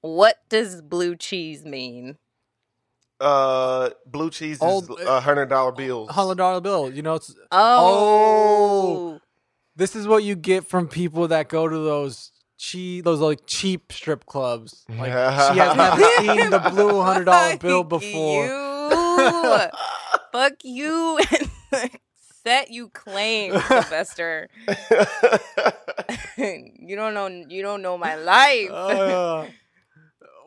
[0.00, 2.16] What does blue cheese mean?
[3.20, 6.10] Uh, blue cheese is a hundred dollar bills.
[6.10, 6.90] Hundred dollar bill.
[6.90, 9.20] You know, it's Oh,
[9.76, 13.92] this is what you get from people that go to those cheap, those like cheap
[13.92, 14.84] strip clubs.
[14.88, 18.46] Like she has never seen the blue hundred dollar bill before.
[18.46, 19.68] You.
[20.32, 21.18] Fuck you.
[22.44, 24.48] Set you claim, Silvestre.
[26.38, 27.26] you don't know.
[27.26, 28.70] You don't know my life.
[28.70, 29.46] Uh,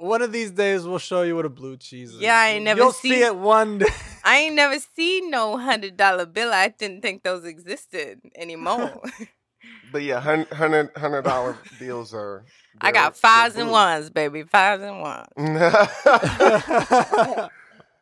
[0.01, 2.19] one of these days, we'll show you what a blue cheese is.
[2.19, 3.85] Yeah, I ain't never You'll seen- see it one day.
[4.23, 6.51] I ain't never seen no hundred dollar bill.
[6.51, 9.01] I didn't think those existed anymore.
[9.91, 12.45] but yeah, hundred hundred dollar bills are.
[12.79, 14.43] I got fives and ones, baby.
[14.43, 15.27] Fives and ones.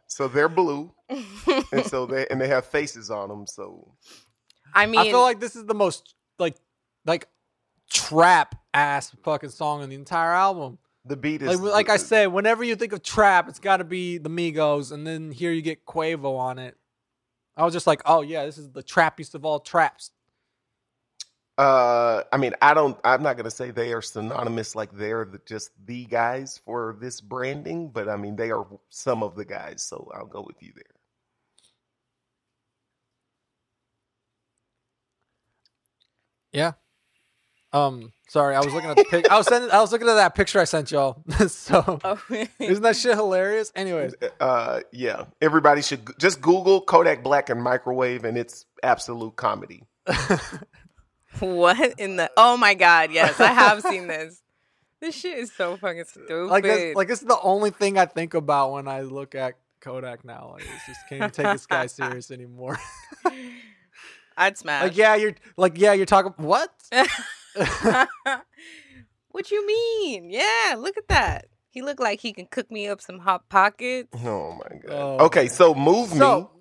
[0.08, 0.92] so they're blue,
[1.72, 3.46] and so they and they have faces on them.
[3.48, 3.94] So
[4.74, 6.56] I mean, I feel like this is the most like
[7.06, 7.28] like
[7.90, 10.78] trap ass fucking song on the entire album.
[11.06, 13.84] The beat is Like like I said, whenever you think of trap, it's got to
[13.84, 16.78] be the Migos, and then here you get Quavo on it.
[17.58, 20.12] I was just like, oh yeah, this is the trappiest of all traps.
[21.58, 22.98] Uh, I mean, I don't.
[23.04, 24.76] I'm not gonna say they are synonymous.
[24.76, 29.24] Like they're the, just the guys for this branding, but I mean they are some
[29.24, 29.84] of the guys.
[29.84, 30.84] So I'll go with you there.
[36.54, 36.74] Yeah.
[37.72, 39.30] Um, sorry, I was looking at the pic.
[39.32, 41.22] I was sending, I was looking at that picture I sent y'all.
[41.48, 42.20] so Oh.
[42.60, 43.72] isn't that shit hilarious?
[43.76, 45.26] Anyways, Uh, yeah.
[45.42, 49.84] Everybody should g- just Google Kodak Black and microwave, and it's absolute comedy.
[51.40, 52.32] what in the?
[52.38, 53.12] Oh my god!
[53.12, 54.42] Yes, I have seen this.
[55.00, 56.48] This shit is so fucking stupid.
[56.48, 59.56] like this, like this is the only thing I think about when I look at
[59.80, 60.50] Kodak now.
[60.54, 62.78] Like, it's just can't take this guy serious anymore.
[64.36, 64.84] I'd smash.
[64.84, 66.74] like yeah, you're like yeah, you're talking what?
[69.30, 70.30] what you mean?
[70.30, 71.46] Yeah, look at that.
[71.70, 74.10] He looked like he can cook me up some hot pockets.
[74.26, 74.90] Oh my god.
[74.92, 76.52] Oh, okay, so move So,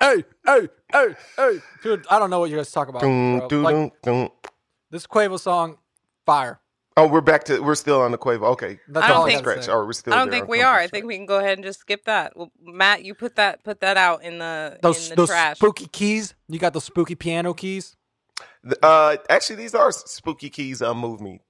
[0.00, 3.02] hey, hey, hey, hey, dude, I don't know what you guys talk about.
[3.04, 3.38] me.
[3.38, 3.48] bro.
[3.48, 4.28] Dun, Like, dun, dun.
[4.90, 5.78] this Quavo song,
[6.26, 6.58] fire.
[6.96, 8.42] Oh, we're back to we're still on the Quavo.
[8.52, 9.64] Okay, That's I don't all think- I gotta scratch.
[9.66, 9.72] say.
[9.72, 10.12] Or we're still.
[10.12, 10.74] I don't there think we are.
[10.78, 12.36] From I think we can go ahead and just skip that.
[12.36, 15.56] Well, Matt, you put that put that out in the Those in the those trash.
[15.56, 16.34] spooky keys.
[16.48, 17.96] You got those spooky piano keys.
[18.82, 20.82] Uh, actually, these are spooky keys.
[20.82, 21.40] I move me.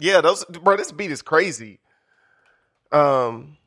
[0.00, 0.76] Yeah, those bro.
[0.76, 1.80] This beat is crazy.
[2.90, 3.58] Um,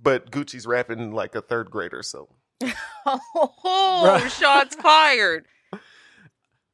[0.00, 2.28] but Gucci's rapping like a third grader, so.
[3.06, 5.46] oh, shots fired.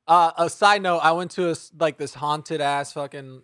[0.06, 3.40] Uh, a side note: I went to a, like this haunted ass fucking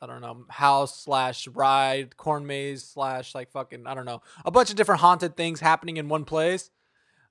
[0.00, 4.50] I don't know house slash ride corn maze slash like fucking I don't know a
[4.50, 6.70] bunch of different haunted things happening in one place.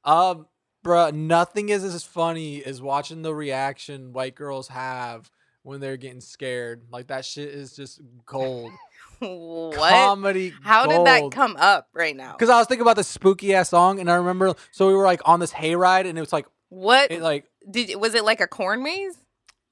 [0.03, 0.47] Um,
[0.83, 5.29] bruh, nothing is as funny as watching the reaction white girls have
[5.63, 6.83] when they're getting scared.
[6.91, 8.71] Like that shit is just gold.
[9.19, 9.77] what?
[9.77, 10.53] Comedy.
[10.63, 12.33] How did that come up right now?
[12.33, 15.03] Because I was thinking about the spooky ass song, and I remember so we were
[15.05, 18.41] like on this hayride, and it was like What it like did was it like
[18.41, 19.17] a corn maze?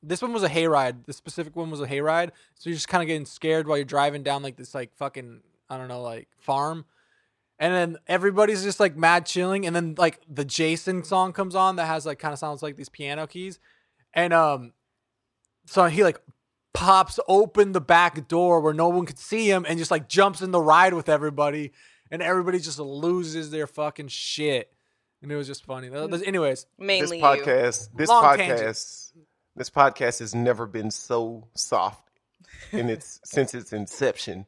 [0.02, 1.06] this one was a hayride.
[1.06, 2.30] The specific one was a hayride.
[2.56, 5.42] So you're just kind of getting scared while you're driving down like this like fucking
[5.70, 6.86] I don't know like farm,
[7.60, 11.76] and then everybody's just like mad chilling, and then like the Jason song comes on
[11.76, 13.60] that has like kind of sounds like these piano keys,
[14.14, 14.74] and um,
[15.66, 16.20] so he like
[16.74, 20.42] pops open the back door where no one could see him and just like jumps
[20.42, 21.74] in the ride with everybody,
[22.10, 24.72] and everybody just loses their fucking shit.
[25.22, 25.90] And it was just funny.
[26.26, 29.14] Anyways, Mainly this podcast, this Long podcast, tangent.
[29.58, 32.10] this podcast has never been so soft
[32.72, 34.46] in its since its inception.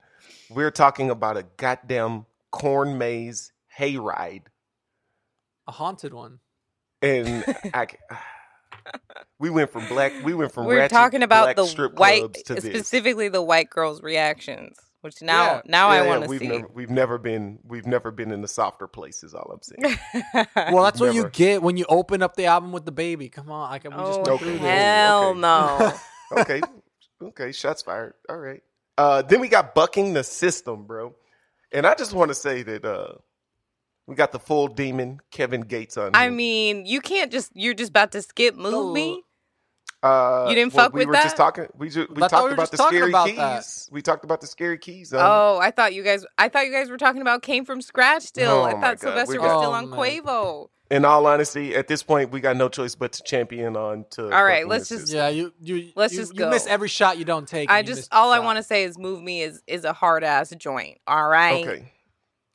[0.49, 4.43] We're talking about a goddamn corn maze hayride,
[5.67, 6.39] a haunted one.
[7.01, 7.87] and I,
[9.39, 10.65] we went from black, we went from.
[10.65, 12.65] We're ratchet talking about the strip white, clubs to this.
[12.65, 15.61] specifically the white girls' reactions, which now Yeah.
[15.65, 16.47] now Yeah, I yeah, want to we've see.
[16.47, 19.33] Never, we've never been, we've never been in the softer places.
[19.33, 19.97] All I'm saying.
[20.71, 23.31] Well, that's what you get when you open up the album with DaBaby.
[23.31, 24.45] Come on, I can, we just oh went Okay.
[24.45, 24.61] through this.
[24.61, 25.39] hell Okay.
[25.39, 25.93] no!
[26.39, 26.61] okay,
[27.23, 28.13] okay, shots fired.
[28.29, 28.61] All right.
[28.97, 31.15] Uh, then we got bucking the system, bro.
[31.71, 33.13] And I just want to say that uh,
[34.07, 36.11] we got the full demon Kevin Gates on.
[36.13, 36.31] I here.
[36.31, 39.23] mean, you can't just you're just about to skip move me.
[40.03, 41.23] uh, you didn't well, fuck we with were that?
[41.23, 41.67] just talking.
[41.77, 43.37] We just we I talked we about the scary about keys.
[43.37, 43.87] that.
[43.93, 45.13] We talked about the scary keys.
[45.13, 46.25] Um, Oh, I thought you guys.
[46.37, 48.23] I thought you guys were talking about came from scratch.
[48.23, 49.99] Still, Oh I thought Silvestre we was still Oh, on man.
[49.99, 50.67] Quavo.
[50.91, 54.25] In all honesty, at this point, we got no choice but to champion on to.
[54.31, 57.25] All right, let's just- Yeah, you you Let's you, just you miss every shot you
[57.25, 57.71] don't take.
[57.71, 60.51] I just all I want to say is move me is is a hard ass
[60.57, 60.99] joint.
[61.07, 61.67] All right.
[61.67, 61.91] Okay.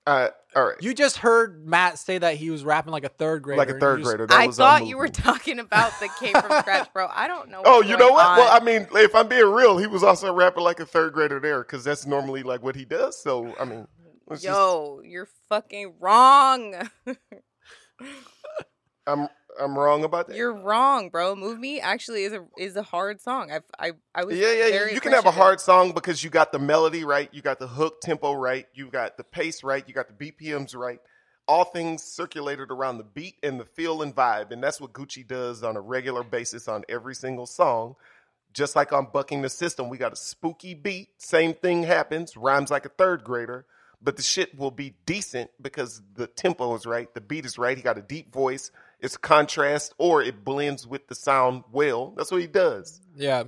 [0.06, 0.76] Uh, all right.
[0.80, 3.58] You just heard Matt say that he was rapping like a third grader.
[3.58, 4.26] like a third you just- grader.
[4.28, 7.08] That I was thought you were talking about the came from scratch, bro.
[7.10, 7.62] I don't know.
[7.64, 8.38] Oh, you know going what?
[8.38, 8.60] Well.
[8.60, 11.60] I mean, if I'm being real, he was also rapping like a third grader there
[11.62, 13.20] because that's normally like what he does.
[13.20, 13.88] So, I mean,
[14.28, 16.88] let's just- Yo, you're fucking wrong.
[19.06, 19.28] I'm
[19.58, 20.36] I'm wrong about that.
[20.36, 21.34] You're wrong, bro.
[21.34, 23.50] Move me actually is a is a hard song.
[23.50, 24.90] I I I was yeah, yeah.
[24.90, 27.66] You can have a hard song because you got the melody right, you got the
[27.66, 31.00] hook tempo right, you got the pace right, you got the BPMs right.
[31.48, 35.26] All things circulated around the beat and the feel and vibe, and that's what Gucci
[35.26, 37.94] does on a regular basis on every single song.
[38.52, 41.10] Just like on Bucking the System, we got a spooky beat.
[41.18, 43.64] Same thing happens, rhymes like a third grader,
[44.02, 47.76] but the shit will be decent because the tempo is right, the beat is right.
[47.76, 48.70] He got a deep voice.
[49.00, 52.12] It's contrast, or it blends with the sound well.
[52.16, 53.00] That's what he does.
[53.14, 53.44] Yeah,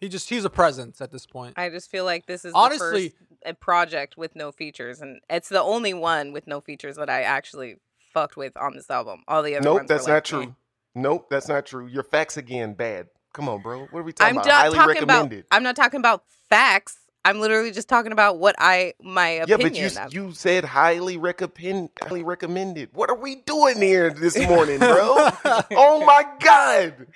[0.00, 1.54] he just he's a presence at this point.
[1.58, 5.20] I just feel like this is Honestly- the first uh, project with no features, and
[5.28, 7.76] it's the only one with no features that I actually
[8.14, 9.22] fucked with on this album.
[9.28, 10.54] All the other Nope, ones that's like, not true.
[10.94, 11.86] Nope, that's not true.
[11.86, 13.08] Your facts again bad.
[13.32, 13.86] Come on, bro.
[13.90, 14.52] What are we talking I'm about?
[14.52, 15.14] Highly talking about.
[15.14, 15.44] recommended.
[15.50, 16.98] I'm not talking about facts.
[17.24, 19.74] I'm literally just talking about what I my yeah, opinion.
[19.74, 20.28] Yeah, but you of.
[20.28, 22.90] you said highly recommend highly recommended.
[22.94, 25.28] What are we doing here this morning, bro?
[25.72, 27.06] oh my god.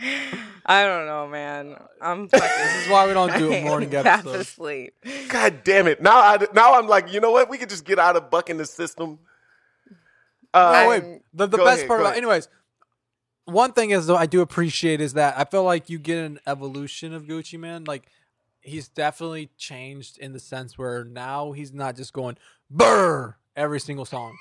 [0.64, 1.76] I don't know, man.
[2.00, 2.48] I'm fucking.
[2.48, 4.40] This is why we don't do a morning half episode.
[4.40, 4.94] asleep.
[5.28, 6.00] God damn it.
[6.00, 7.50] Now I now I'm like, you know what?
[7.50, 9.18] We could just get out of bucking the system.
[10.54, 11.02] Uh, Oh wait,
[11.34, 12.18] the, the best ahead, part about ahead.
[12.18, 12.48] anyways.
[13.46, 16.38] One thing is though I do appreciate is that I feel like you get an
[16.46, 17.84] evolution of Gucci Mane.
[17.84, 18.08] Like
[18.66, 22.36] he's definitely changed in the sense where now he's not just going
[22.70, 24.36] burr every single song.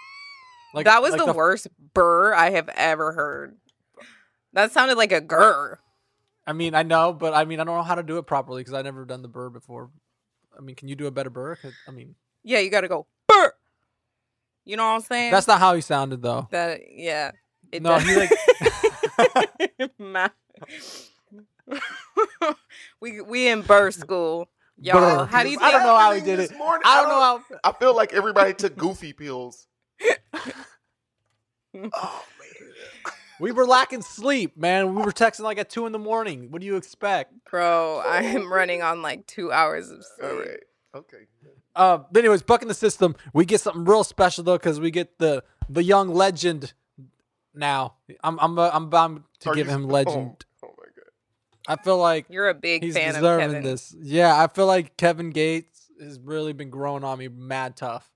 [0.74, 3.56] Like that was like the, worst burr I have ever heard.
[4.54, 5.78] That sounded like a grr.
[6.48, 8.62] I mean, I know, but I mean, I don't know how to do it properly
[8.62, 9.90] because I've never done the burr before.
[10.58, 11.58] I mean, can you do a better burr?
[11.88, 13.54] I mean, Yeah, you got to go burr.
[14.66, 15.32] You know what I'm saying?
[15.32, 16.48] that's not how he sounded though.
[16.52, 16.82] that.
[16.92, 17.32] Yeah.
[17.72, 18.04] It No, does.
[18.08, 18.32] he like
[23.02, 24.48] we we in burr school,
[24.78, 25.00] y'all.
[25.00, 25.26] Burr.
[25.26, 25.58] How do you?
[25.60, 26.56] I don't think- know how he did it.
[26.58, 27.60] morning, I don't know how.
[27.64, 29.68] I feel like everybody took goofy pills.
[31.78, 34.96] Oh man, we were lacking sleep, man.
[34.96, 36.50] We were texting like at two in the morning.
[36.52, 37.34] What do you expect?
[37.52, 38.02] bro?
[38.06, 40.32] I am running on like two hours of sleep.
[40.32, 40.60] All right.
[40.96, 41.18] Okay.
[41.76, 43.14] Uh, but anyways, bucking the system.
[43.34, 46.72] We get something real special though, because we get the the young legend.
[47.54, 50.16] Now, I'm I'm uh, I'm bound to Are give you- him legend.
[50.16, 50.46] Oh, my god.
[51.68, 53.64] I feel like You're a big he's fan of deserving Kevin.
[53.64, 53.96] this.
[54.00, 58.12] Yeah, I feel like Kevin Gates has really been growing on me, mad tough.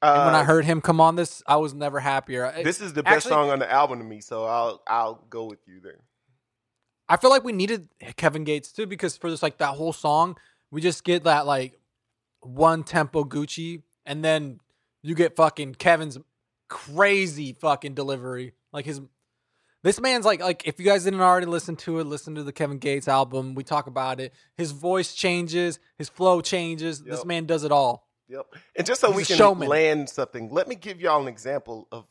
[0.00, 2.46] And when I Uh, heard him come on this, I was never happier.
[2.46, 5.14] I- this is the best actually- song on the album to me, so I'll I'll
[5.30, 6.00] go with you there.
[7.08, 10.36] I feel like we needed Kevin Gates too because for this like that whole song,
[10.72, 11.78] we just get that like
[12.40, 14.58] one tempo Gucci, and then
[15.02, 16.18] you get fucking Kevin's
[16.68, 18.54] crazy fucking delivery.
[18.72, 19.00] Like his
[19.82, 22.52] this man's like like if you guys didn't already listen to it, listen to the
[22.52, 23.54] Kevin Gates album.
[23.54, 24.32] We talk about it.
[24.56, 27.02] His voice changes, his flow changes.
[27.02, 28.08] This man does it all.
[28.28, 28.46] Yep.
[28.76, 29.68] And just so He's we can showman.
[29.68, 32.06] land something, let me give y'all an example of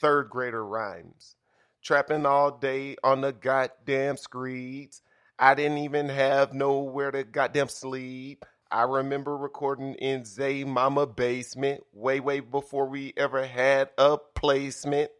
[0.00, 1.34] third grader rhymes.
[1.82, 5.02] Trapping all day on the goddamn streets.
[5.38, 8.44] I didn't even have nowhere to goddamn sleep.
[8.70, 15.10] I remember recording in Zay Mama basement way, way before we ever had a placement.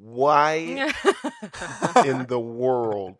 [0.00, 0.54] Why
[2.06, 3.16] in the world?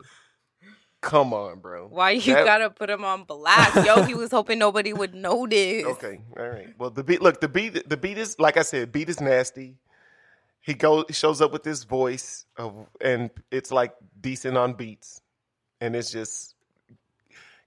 [1.01, 1.87] Come on, bro.
[1.89, 3.87] Why you That- gotta put him on blast?
[3.87, 5.85] Yo, he was hoping nobody would notice.
[5.85, 6.69] Okay, all right.
[6.79, 7.23] Well, the beat.
[7.23, 7.89] Look, the beat.
[7.89, 8.91] The beat is like I said.
[8.93, 9.77] Beat is nasty.
[10.61, 15.21] He goes shows up with this voice of, and it's like decent on beats,
[15.81, 16.55] and it's just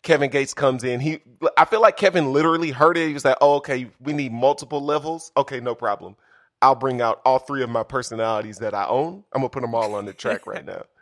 [0.03, 0.99] Kevin Gates comes in.
[0.99, 1.19] He,
[1.57, 3.07] I feel like Kevin literally heard it.
[3.07, 5.31] He was like, "Oh, okay, we need multiple levels.
[5.37, 6.15] Okay, no problem.
[6.61, 9.23] I'll bring out all three of my personalities that I own.
[9.33, 10.83] I'm gonna put them all on the track right now."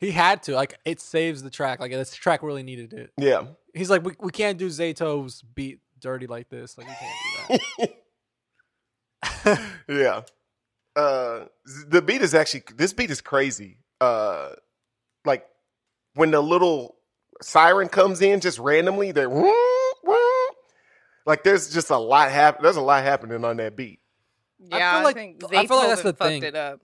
[0.00, 1.80] He had to like it saves the track.
[1.80, 3.10] Like this track really needed it.
[3.16, 3.46] Yeah,
[3.78, 6.76] He's like we we can't do Zayto's beat dirty like this.
[6.76, 7.86] Like we can't do
[9.48, 9.60] that.
[9.88, 10.22] yeah.
[10.96, 11.46] Uh,
[11.86, 13.78] the beat is actually this beat is crazy.
[14.00, 14.50] Uh,
[15.24, 15.46] like
[16.14, 16.96] when the little
[17.40, 19.28] siren comes in just randomly, they're
[21.26, 22.64] like there's just a lot happen.
[22.64, 24.00] There's a lot happening on that beat.
[24.72, 26.42] I Yeah, I, feel like- think I feel like that's Zaytoven the thing.
[26.42, 26.80] it up.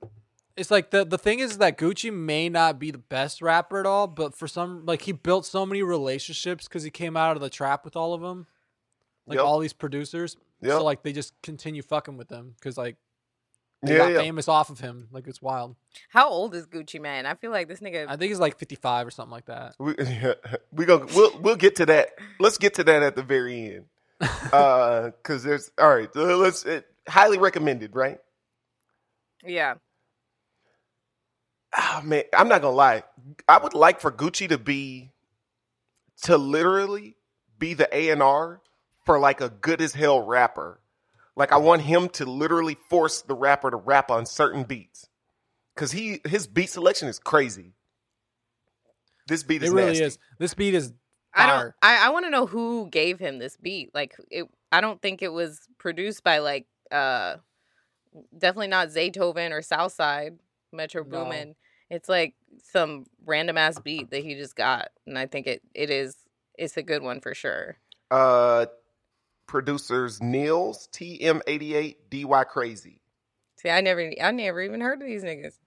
[0.57, 3.87] it's like the the thing is that Gucci may not be the best rapper at
[3.87, 7.43] all, but for some like he built so many relationships because he came out of
[7.43, 8.47] the trap with all of them,
[9.27, 9.45] like Yep.
[9.45, 10.37] all these producers.
[10.63, 10.71] Yep.
[10.73, 12.97] So like they just continue fucking with them because like
[13.83, 14.19] they Yeah, got yeah.
[14.21, 15.09] famous off of him.
[15.11, 15.77] Like it's wild.
[16.09, 17.27] How old is Gucci Mane?
[17.27, 18.07] I feel like this nigga.
[18.09, 19.75] I think he's like fifty five or something like that.
[19.81, 19.95] We
[20.73, 21.07] we go.
[21.15, 22.11] We'll we'll get to that.
[22.39, 23.85] Let's get to that at the very end.
[24.53, 26.09] Uh, because there's all right.
[26.15, 28.19] Let's it, highly recommended, right?
[29.45, 29.75] yeah,
[31.77, 33.03] oh man, I'm not gonna lie.
[33.49, 35.11] I would like for Gucci to be
[36.23, 37.17] to literally
[37.59, 38.61] be the A and R
[39.05, 40.81] for like a good as hell rapper.
[41.37, 45.09] Like I want him to literally force the rapper to rap on certain beats.
[45.77, 47.75] Cause he his beat selection is crazy.
[49.27, 50.05] This beat It is really nasty.
[50.05, 50.19] is.
[50.39, 50.93] This beat is
[51.35, 51.75] I don't.
[51.83, 53.91] I, I want to know who gave him this beat.
[53.95, 54.47] Like, it.
[54.71, 56.67] I don't think it was produced by like.
[56.95, 57.37] Uh
[58.39, 60.39] Definitely not Zaytoven or Southside
[60.73, 61.25] Metro No.
[61.25, 61.57] Boomin.
[61.91, 62.35] It's like
[62.73, 66.17] some random ass beat that he just got, and I think it it is.
[66.57, 67.77] It's a good one for sure.
[68.11, 68.67] Uh
[69.47, 73.01] producers Nils, TM88, DY Krazy.
[73.57, 75.59] See, I never, I never even heard of these niggas.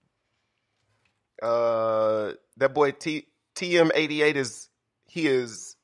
[1.42, 4.68] Uh, that boy T TM88 is
[5.06, 5.76] he is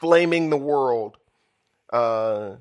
[0.00, 1.16] flaming the world.
[1.92, 2.56] Uh,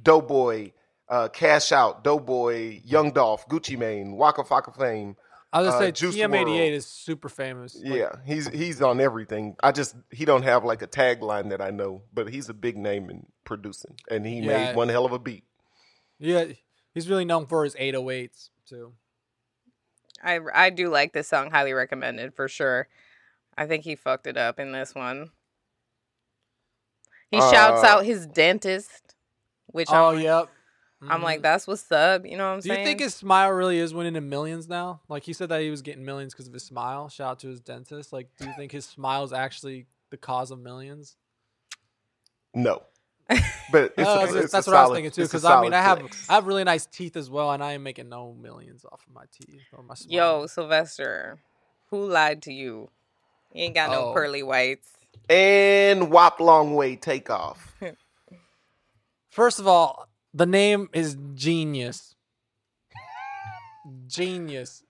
[0.00, 0.72] Doughboy,
[1.08, 5.16] uh, Cash Out, Doughboy, Young Dolph, Gucci Mane, Waka Flocka Flame.
[5.54, 6.70] I was uh, gonna say Juice TM88 WRLD.
[6.72, 7.74] is super famous.
[7.76, 9.54] Like, Yeah, he's he's on everything.
[9.62, 12.76] I just he don't have like a tagline that I know, but he's a big
[12.78, 14.46] name in producing, and he Yeah.
[14.68, 15.44] made one hell of a beat.
[16.18, 16.44] yeah.
[16.94, 18.92] He's really known for his 808s too.
[20.22, 21.50] I I do like this song.
[21.50, 22.86] Highly recommended for sure.
[23.56, 25.30] I think he fucked it up in this one.
[27.30, 29.14] He shouts Uh, out his dentist,
[29.66, 30.48] which Oh I'm, like,
[31.02, 31.10] yep.
[31.12, 31.42] I'm like, Mhm.
[31.42, 32.24] that's what's up.
[32.26, 32.76] You know what I'm Do saying?
[32.76, 35.00] Do you think his smile really is winning in millions now?
[35.08, 37.08] Like he said that he was getting millions because of his smile.
[37.08, 38.12] Shout out to his dentist.
[38.12, 41.16] Like, do you think his smile is actually the cause of millions?
[42.54, 42.82] No,
[43.28, 45.22] but it's No, a, that's, it's that's a what I was thinking too.
[45.22, 46.26] Because I mean, I have flex.
[46.28, 49.14] I have really nice teeth as well, and I am making no millions off of
[49.14, 50.40] my teeth or my smile.
[50.40, 51.38] Yo, Silvestre,
[51.90, 52.90] who lied to you?
[53.54, 54.12] You ain't got no Oh.
[54.12, 54.88] pearly whites.
[55.30, 57.74] and Wop Long Way Takeoff.
[59.30, 62.14] First of all, the name is genius.
[64.06, 64.82] Genius.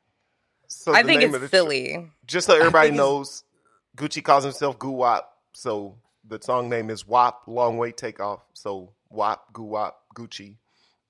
[0.67, 2.11] So I think name of it's the tr- silly.
[2.27, 3.45] Just so everybody think it's- knows,
[3.97, 5.23] Gucci calls himself Guwop.
[5.53, 8.41] So the song name is WAP, Long Way Takeoff.
[8.55, 10.57] So WAP, Guwop, Gucci.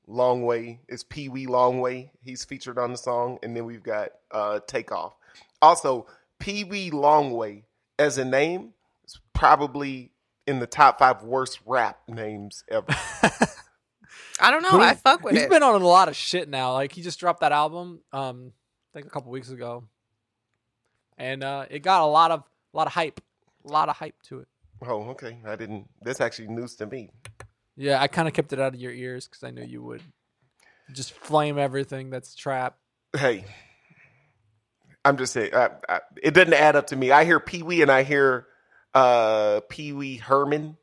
[0.09, 2.11] Long Way is Pee Wee Longway.
[2.23, 3.39] He's featured on the song.
[3.43, 5.15] And then we've got uh, Takeoff.
[5.61, 6.07] Also,
[6.41, 7.63] Pee Wee Longway
[8.01, 8.75] as a name
[9.07, 10.11] is probably
[10.47, 12.87] in the top five worst rap names ever.
[14.41, 14.81] I don't know.
[14.81, 15.45] I he's- fuck with He's it.
[15.47, 16.73] He's been on a lot of shit now.
[16.75, 18.53] Like he just dropped that album, um,
[18.93, 19.85] I think a couple weeks ago,
[21.19, 22.41] and uh, it got a lot of
[22.73, 23.21] a lot of hype,
[23.67, 24.49] a lot of hype to it.
[24.87, 25.39] oh, okay.
[25.47, 25.89] I didn't.
[26.03, 27.11] That's actually news to me.
[27.77, 30.03] Yeah, I kind of kept it out of your ears because I knew you would
[30.93, 32.77] just flame everything that's trap.
[33.17, 33.45] Hey,
[35.05, 37.11] I'm just saying, I, I, it doesn't add up to me.
[37.11, 38.47] I hear Pee Wee and I hear
[38.95, 40.77] uh, Pee Wee Herman,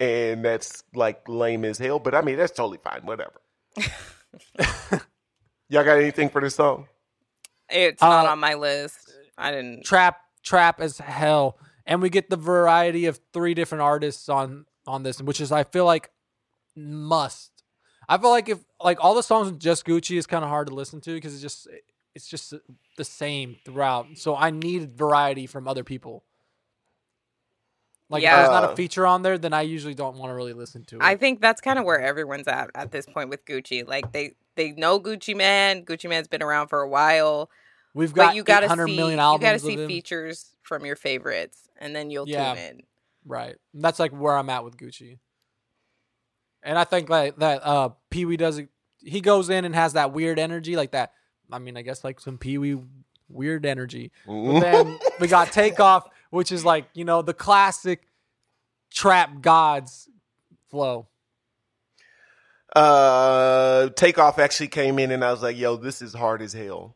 [0.00, 1.98] and that's like lame as hell.
[1.98, 3.02] But I mean, that's totally fine.
[3.02, 3.40] Whatever.
[5.68, 6.86] Y'all got anything for this song?
[7.68, 9.12] It's not Uh, on my list.
[9.36, 9.84] I didn't.
[9.84, 15.02] trap trap as hell and we get the variety of three different artists on on
[15.02, 16.10] this which is i feel like
[16.74, 17.50] must
[18.08, 20.68] i feel like if like all the songs with just gucci is kind of hard
[20.68, 21.68] to listen to because it's just
[22.14, 22.54] it's just
[22.96, 26.24] the same throughout so i need variety from other people
[28.10, 30.52] like if there's not a feature on there then i usually don't want to really
[30.52, 33.44] listen to it I think that's kind of where everyone's at at this point with
[33.44, 33.86] Gucci.
[33.86, 35.84] Like they they know Gucci Mane.
[35.84, 37.50] Gucci Mane's been around for a while,
[37.94, 41.94] we've got but you gotta 800 see you gotta see features from your favorites, and
[41.94, 42.54] then you'll Yeah.
[42.54, 42.82] tune in.
[43.24, 43.56] Right.
[43.74, 45.18] That's like where I'm at with Gucci.
[46.62, 48.68] And I think like that uh Pee Wee does it
[49.00, 51.12] he goes in and has that weird energy like that.
[51.52, 52.78] I mean, I guess like some Pee Wee
[53.28, 54.10] weird energy.
[54.26, 58.02] But then we got Takeoff, which is like, you know, the classic
[58.92, 60.08] trap gods
[60.70, 61.06] flow.
[62.74, 66.94] uh, Takeoff actually came in, and I was like, "Yo, this is hard as hell."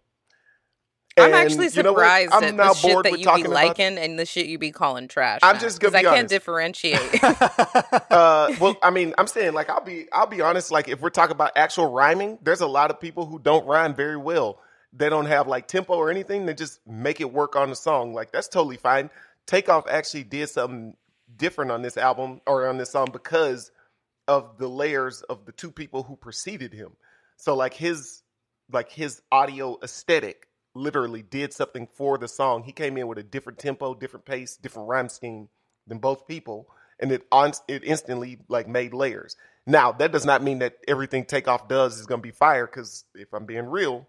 [1.19, 3.43] I'm And actually you know surprised I'm at now the shit that with you be
[3.43, 5.41] talking liking and the shit you be calling trash.
[5.43, 7.23] I'm now, just gonna 'cause be I can't differentiate.
[8.11, 10.71] uh, well, I mean, I'm saying like I'll be I'll be honest.
[10.71, 13.95] Like if we're talking about actual rhyming, there's a lot of people who don't rhyme
[13.95, 14.59] very well.
[14.93, 16.47] They don't have like tempo or anything.
[16.47, 18.13] They just make it work on the song.
[18.15, 19.11] Like that's totally fine.
[19.47, 20.97] Takeoff actually did something
[21.37, 23.71] different on this album or on this song because
[24.29, 26.93] of the layers of the two people who preceded him.
[27.37, 28.23] So like his
[28.71, 32.63] like his audio aesthetic literally did something for the song.
[32.63, 35.49] He came in with a different tempo, different pace, different rhyme scheme
[35.87, 36.69] than both people,
[37.01, 39.37] and it on it instantly like made layers.
[39.67, 42.67] Now that does not mean that everything Takeoff does is going to be fire.
[42.67, 44.07] Because if I'm being real,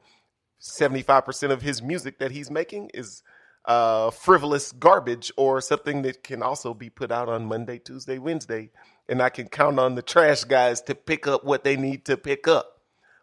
[0.64, 3.22] seventy five percent of his music that he's making is
[3.66, 8.72] uh, frivolous garbage or something that can also be put out on Monday, Tuesday, Wednesday,
[9.08, 12.18] and I can count on the trash guys to pick up what they need to
[12.18, 12.82] pick up.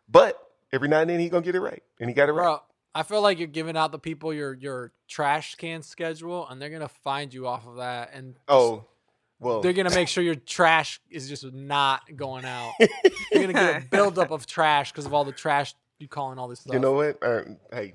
[0.08, 0.38] But
[0.72, 2.44] every now and then he gonna get it right, and he got it right.
[2.44, 2.62] Bro,
[2.94, 6.70] I feel like you're giving out the people your your trash can schedule and they're
[6.70, 8.84] gonna find you off of that and Oh,
[9.38, 12.72] well, they're gonna make sure your trash is just not going out.
[13.32, 16.48] You're gonna get a buildup of trash because of all the trash you calling all
[16.48, 16.72] this stuff.
[16.74, 17.22] You know what?
[17.22, 17.42] Uh,
[17.72, 17.94] hey,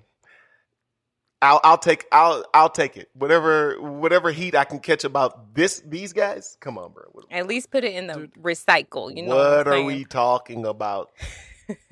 [1.41, 3.09] I'll I'll take I'll I'll take it.
[3.13, 6.57] Whatever whatever heat I can catch about this these guys.
[6.61, 7.03] Come on, bro.
[7.31, 8.33] At least put it in the Dude.
[8.35, 9.15] recycle.
[9.15, 11.11] You know what what, are I'm we talking about?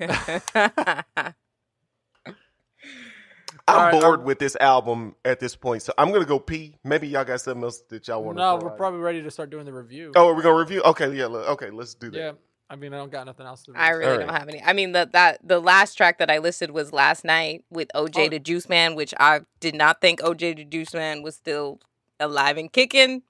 [3.66, 6.38] I'm All right, bored I'm- with this album at this point, so I'm gonna go
[6.38, 6.76] pee.
[6.84, 8.42] Maybe y'all got something else that y'all want to.
[8.42, 10.12] no, we're probably ready to start doing the review.
[10.16, 10.82] Oh, we're we gonna review?
[10.82, 11.24] Okay, yeah.
[11.26, 12.18] Okay, let's do that.
[12.18, 12.32] yeah.
[12.70, 13.72] I mean, I don't got nothing else to.
[13.76, 14.26] I really Alright.
[14.26, 14.62] don't have any.
[14.62, 18.26] I mean, the that the last track that I listed was last night with OJ
[18.26, 18.28] Oh.
[18.30, 21.80] the Juiceman, which I did not think OJ the Juiceman was still
[22.18, 23.22] alive and kicking.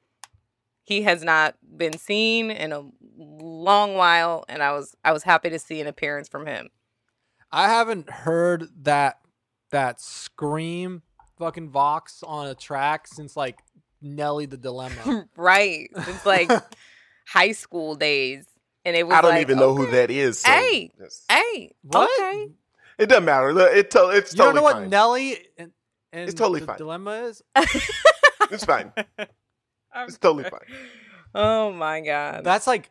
[0.85, 2.83] He has not been seen in a
[3.19, 6.69] long while, and I was I was happy to see an appearance from him.
[7.51, 9.19] I haven't heard that
[9.71, 11.03] that scream
[11.39, 13.59] fucking Vox on a track since like
[14.01, 15.27] Nelly the Dilemma.
[15.37, 15.89] right?
[15.97, 16.51] It's like
[17.27, 18.45] high school days,
[18.85, 19.15] and it was.
[19.17, 20.41] I don't like, even know who that is.
[20.41, 22.11] so Hey, it's- Hey, What?
[22.19, 22.49] okay.
[22.99, 23.53] It doesn't matter.
[23.53, 24.89] Look, It to, it's you totally don't know what fine.
[24.91, 25.73] Nelly and,
[26.13, 26.79] and It's totally the fine.
[26.79, 27.43] Dilemma is?
[28.51, 28.93] it's fine.
[29.97, 30.59] It's totally fine.
[31.37, 32.43] Oh my god.
[32.45, 32.91] That's like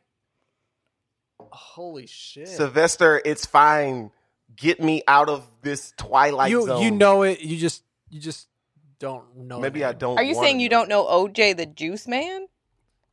[1.40, 2.48] holy shit.
[2.48, 4.12] Silvestre, it's fine.
[4.56, 6.82] Get me out of this twilight you zone.
[6.82, 7.42] you know it.
[7.42, 8.48] You just you just
[9.00, 9.58] don't know.
[9.58, 10.18] the Maybe I don't.
[10.18, 12.46] Are you saying you don't know OJ the Juiceman?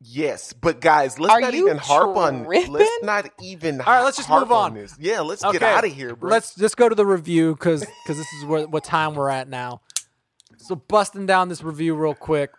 [0.02, 2.44] Yes, but guys, let's Are not even harp on.
[2.44, 3.80] Let's not even.
[3.82, 4.74] All right, let's just harp move on.
[4.74, 4.96] this.
[4.98, 6.30] Yeah, let's Okay, get out of here, bro.
[6.30, 9.48] Let's just go to the review because because this is where what time we're at
[9.48, 9.82] now.
[10.56, 12.50] So busting down this review real quick.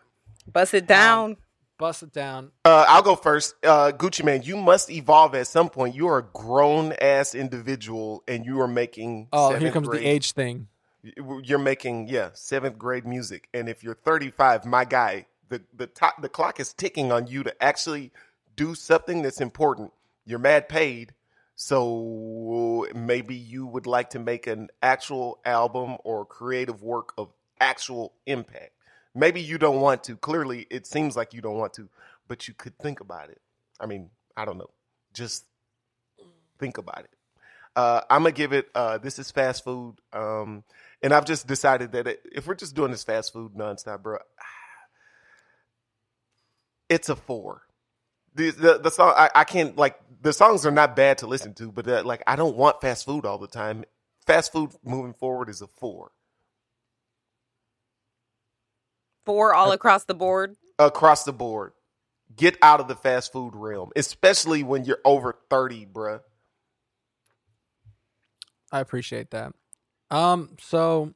[0.51, 1.37] Bust it down.
[1.79, 2.51] Bust it down.
[2.63, 3.55] Uh, I'll go first.
[3.63, 5.95] Uh, Gucci Mane, you must evolve at some point.
[5.95, 9.29] You are a grown ass individual, and you are making.
[9.33, 10.67] Oh, here comes grade- the age thing.
[11.43, 16.21] You're making yeah seventh grade music, and if you're 35, my guy, the the top,
[16.21, 18.11] the clock is ticking on you to actually
[18.55, 19.91] do something that's important.
[20.25, 21.13] You're mad paid,
[21.55, 27.29] so maybe you would like to make an actual album or creative work of
[27.59, 28.71] actual impact.
[29.13, 30.15] Maybe you don't want to.
[30.15, 31.89] Clearly, it seems like you don't want to,
[32.27, 33.41] but you could think about it.
[33.79, 34.69] I mean, I don't know.
[35.13, 35.45] Just
[36.59, 37.09] think about it.
[37.75, 38.69] Uh, I'm gonna give it.
[38.73, 40.63] Uh, this is fast food, um,
[41.01, 44.17] and I've just decided that it, if we're just doing this fast food nonstop, bro,
[46.91, 47.63] it's a four.
[48.35, 51.53] The the, the song I, I can't like the songs are not bad to listen
[51.55, 53.85] to, but uh, like I don't want fast food all the time.
[54.27, 56.11] Fast food moving forward is a four.
[59.25, 60.57] Four all across the board.
[60.77, 61.71] across the board.
[62.35, 66.21] Get out of the fast food realm, especially when you're over 30, bruh.
[68.71, 69.53] I appreciate that.
[70.09, 71.13] Um, so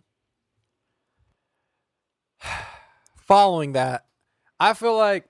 [3.18, 4.06] following that,
[4.60, 5.26] I feel like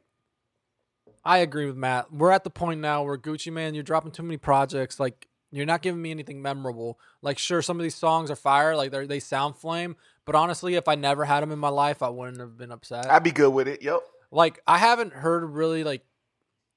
[1.26, 2.14] I agree with Matt.
[2.14, 5.00] We're at the point now where Gucci Mane, you're dropping too many projects.
[5.00, 7.00] Like you're not giving me anything memorable.
[7.22, 9.96] Like sure, some of these songs are fire, like they they sound flame.
[10.26, 13.10] But honestly, if I never had them in my life, I wouldn't have been upset.
[13.10, 13.82] I'd be good with it.
[13.82, 14.00] Yep.
[14.32, 16.04] like I haven't heard really like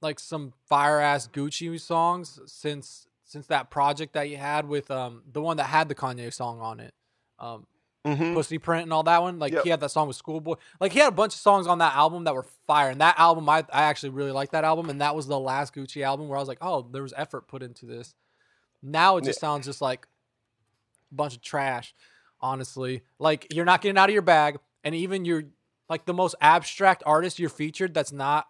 [0.00, 5.22] like some fire ass Gucci songs since since that project that you had with um
[5.30, 6.94] the one that had the Kanye song on it.
[7.38, 7.66] Um
[8.04, 9.38] hmm Pussy Print and all that one.
[9.38, 9.64] Like Yep.
[9.64, 10.54] he had that song with Schoolboy.
[10.80, 12.90] Like he had a bunch of songs on that album that were fire.
[12.90, 15.74] And that album I I actually really like that album and that was the last
[15.74, 18.14] Gucci album where I was like, "Oh, there was effort put into this."
[18.82, 20.06] Now it just sounds just like
[21.10, 21.94] a bunch of trash,
[22.40, 23.02] honestly.
[23.18, 25.44] Like you're not getting out of your bag and even you're
[25.88, 28.46] like the most abstract artist you're featured that's not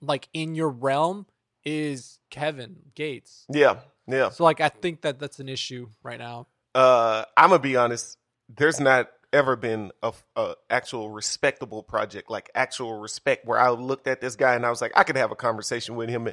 [0.00, 1.26] like in your realm
[1.64, 3.46] is Kevin Gates.
[3.50, 3.80] Yeah.
[4.06, 4.30] Yeah.
[4.30, 6.46] So like I think that that's an issue right now.
[6.74, 8.18] Uh, I'm gonna be honest.
[8.48, 14.06] There's not ever been a, a actual respectable project, like actual respect, where I looked
[14.06, 16.28] at this guy and I was like, I could have a conversation with him,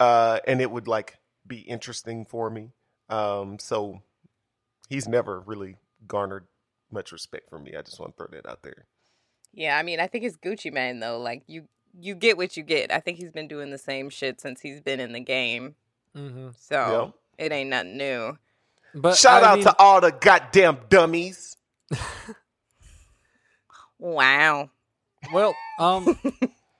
[0.00, 2.70] uh, and it would like be interesting for me.
[3.08, 4.00] Um, so
[4.88, 5.76] he's never really
[6.06, 6.46] garnered
[6.90, 7.74] much respect from me.
[7.76, 8.86] I just want to throw that out there.
[9.52, 11.18] Yeah, I mean, I think it's Gucci Mane though.
[11.20, 11.68] Like you,
[12.00, 12.90] you get what you get.
[12.90, 15.74] I think he's been doing the same shit since he's been in the game,
[16.16, 16.50] Mm-hmm.
[16.58, 18.38] so it ain't nothing new.
[18.94, 21.56] But Shout I out mean- to all the goddamn dummies.
[23.98, 24.70] Wow.
[25.32, 26.18] Well, um,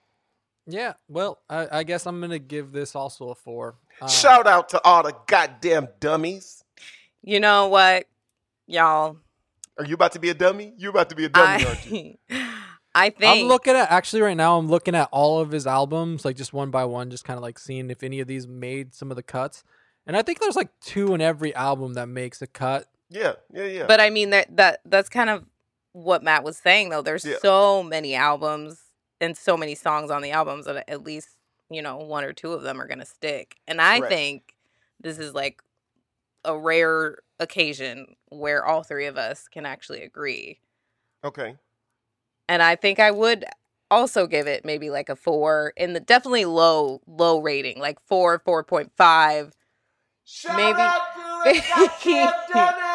[0.67, 0.95] yeah.
[1.09, 3.77] Well, I, I guess I'm gonna give this also a four.
[4.01, 6.63] Um, Shout out to all the goddamn dummies.
[7.23, 8.07] You know what,
[8.67, 9.17] y'all?
[9.79, 10.75] Are you about to be a dummy?
[10.77, 12.15] You're about to be a dummy, aren't you?
[12.31, 14.59] I, I think I'm looking at actually right now.
[14.59, 17.43] I'm looking at all of his albums, like just one by one, just kind of
[17.43, 19.65] like seeing if any of these made some of the cuts.
[20.07, 22.89] And I think there's like two in every album that makes a cut.
[23.09, 23.87] Yeah, yeah, yeah.
[23.87, 25.45] But I mean that that that's kind of
[25.93, 27.03] what Matt was saying though.
[27.03, 27.37] There's Yeah.
[27.41, 28.81] so many albums
[29.21, 31.29] and so many songs on the albums that at least,
[31.71, 33.57] you know, one or two of them are gonna stick.
[33.67, 34.09] And I Right.
[34.11, 34.55] think
[35.01, 35.63] this is like
[36.45, 40.61] a rare occasion where all three of us can actually agree.
[41.23, 41.57] okay.
[42.49, 43.47] And I think I would
[43.91, 48.39] also give it maybe like a four in the definitely low, low rating, like four,
[48.45, 49.55] four point five.
[50.25, 52.75] Shout Maybe- out to the.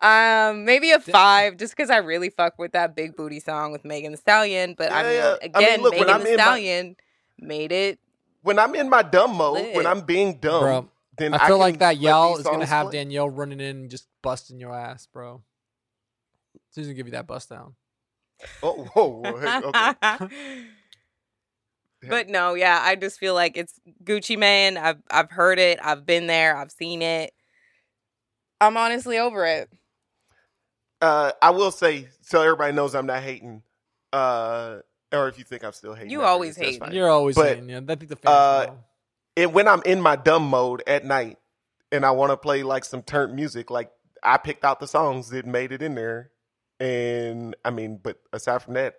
[0.00, 3.84] Um, maybe a five, just because I really fuck with that big booty song with
[3.84, 4.76] Megan Thee Stallion.
[4.78, 5.36] But I mean, yeah.
[5.42, 6.96] I again, mean, look, Megan I'm Thee in my- Stallion
[7.40, 7.98] made it.
[8.42, 9.74] When I'm in my dumb mode, Lit.
[9.74, 12.64] when I'm being dumb, Bro, then I feel can like that let yell is gonna
[12.64, 12.98] have play.
[12.98, 15.42] Danielle running in and just busting your ass, bro.
[16.76, 17.74] She's gonna give you that bust down.
[18.62, 20.58] Oh, whoa, whoa, hey, okay.
[22.06, 24.76] but no, yeah, I just feel like it's Gucci Mane.
[24.76, 25.78] I've I've heard it.
[25.82, 26.56] I've been there.
[26.56, 27.32] I've seen it.
[28.60, 29.70] I'm honestly over it.
[31.00, 33.62] Uh, I will say, so everybody knows I'm not hating.
[34.12, 34.78] Uh,
[35.12, 36.80] or if you think I'm still hating, You always this, that's hating.
[36.80, 36.92] fine.
[36.94, 37.78] You're always But, saying, yeah.
[37.88, 38.78] I think the fans uh, know.
[39.36, 41.38] and when I'm in my dumb mode at night
[41.92, 43.90] and I want to play like some turnt music, like
[44.22, 46.30] I picked out the songs that made it in there.
[46.80, 48.96] And I mean, but aside from that,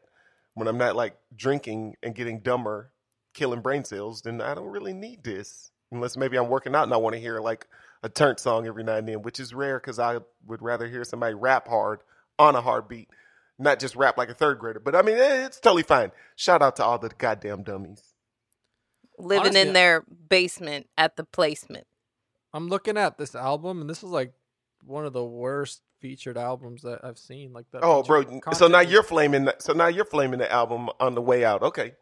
[0.59, 2.91] when I'm not like drinking and getting dumber,
[3.33, 5.71] killing brain cells, then I don't really need this.
[5.91, 7.65] Unless maybe I'm working out and I want to hear like
[8.03, 11.03] a turnt song every now and then, which is rare because I would rather hear
[11.03, 12.01] somebody rap hard
[12.37, 13.09] on a hard beat,
[13.57, 14.79] not just rap like a third grader.
[14.79, 16.11] But I mean, eh, it's totally fine.
[16.35, 18.03] Shout out to all the goddamn dummies.
[19.17, 21.87] Living Honestly, in their basement at the placement.
[22.53, 24.33] I'm looking at this album, and this is like
[24.83, 27.53] one of the worst featured albums that I've seen.
[27.53, 27.81] Like that.
[27.83, 28.23] Oh, bro.
[28.23, 29.45] featured So now you're flaming.
[29.45, 31.61] The, so now you're flaming the album on the way out.
[31.63, 31.93] Okay.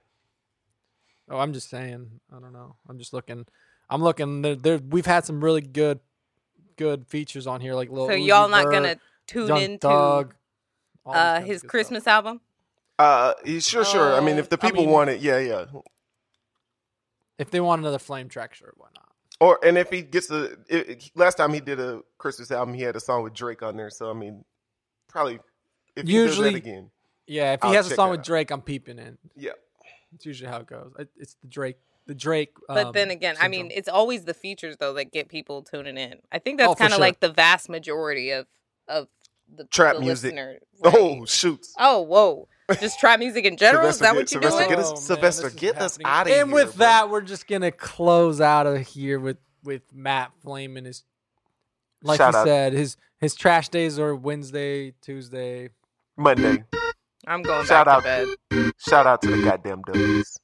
[1.29, 2.19] Oh, I'm just saying.
[2.35, 2.75] I don't know.
[2.87, 3.45] I'm just looking.
[3.89, 4.41] I'm looking.
[4.41, 5.99] There, there we've had some really good,
[6.77, 8.95] good features on here, like Lil So Uzi y'all not Vert, gonna
[9.27, 10.35] tune Young into Thug,
[11.05, 12.13] all this uh his Christmas stuff.
[12.25, 12.41] album?
[12.99, 14.15] Uh, sure, sure.
[14.15, 15.65] I mean, Oh, if the I people mean- want it, yeah, yeah.
[17.37, 19.11] If they want another flame track, sure, why not?
[19.39, 22.73] Or and if he gets the it, it- last time he did a Christmas album,
[22.73, 23.89] he had a song with Drake on there.
[23.91, 24.43] So I mean,
[25.07, 25.39] probably
[25.95, 26.91] if he Usually- does that again,
[27.27, 28.23] Yeah, if he I'll has a song with.
[28.23, 29.17] Drake, I'm peeping in.
[29.35, 29.51] yeah.
[30.15, 30.93] It's usually how it goes.
[30.97, 31.77] It, it's the Drake,
[32.07, 32.53] the Drake.
[32.67, 35.97] But um, then again, I mean, it's always the features though that get people tuning
[35.97, 36.15] in.
[36.31, 37.01] I think that's Oh, kind of sure.
[37.01, 38.47] like the vast majority of
[38.87, 39.07] of
[39.53, 40.31] the Trap the music.
[40.33, 41.29] listener, Oh right?
[41.29, 41.73] shoots.
[41.77, 42.47] oh, whoa!
[42.79, 43.87] Just trap music in general.
[43.87, 44.69] Is that what you're Silvestre doing?
[44.69, 46.05] get us- Oh, man, Silvestre, this is get us happening.
[46.07, 46.85] outta here, And with bro.
[46.85, 51.03] that, we're just gonna close out of here with with Matt flaming his,
[52.03, 52.45] like Shout he out.
[52.45, 55.69] said, his his trash days are Wednesday, Tuesday.
[56.17, 56.63] Monday.
[57.25, 58.27] I'm going Shout back out.
[58.49, 58.71] to bed.
[58.77, 60.37] Shout out to the goddamn W's.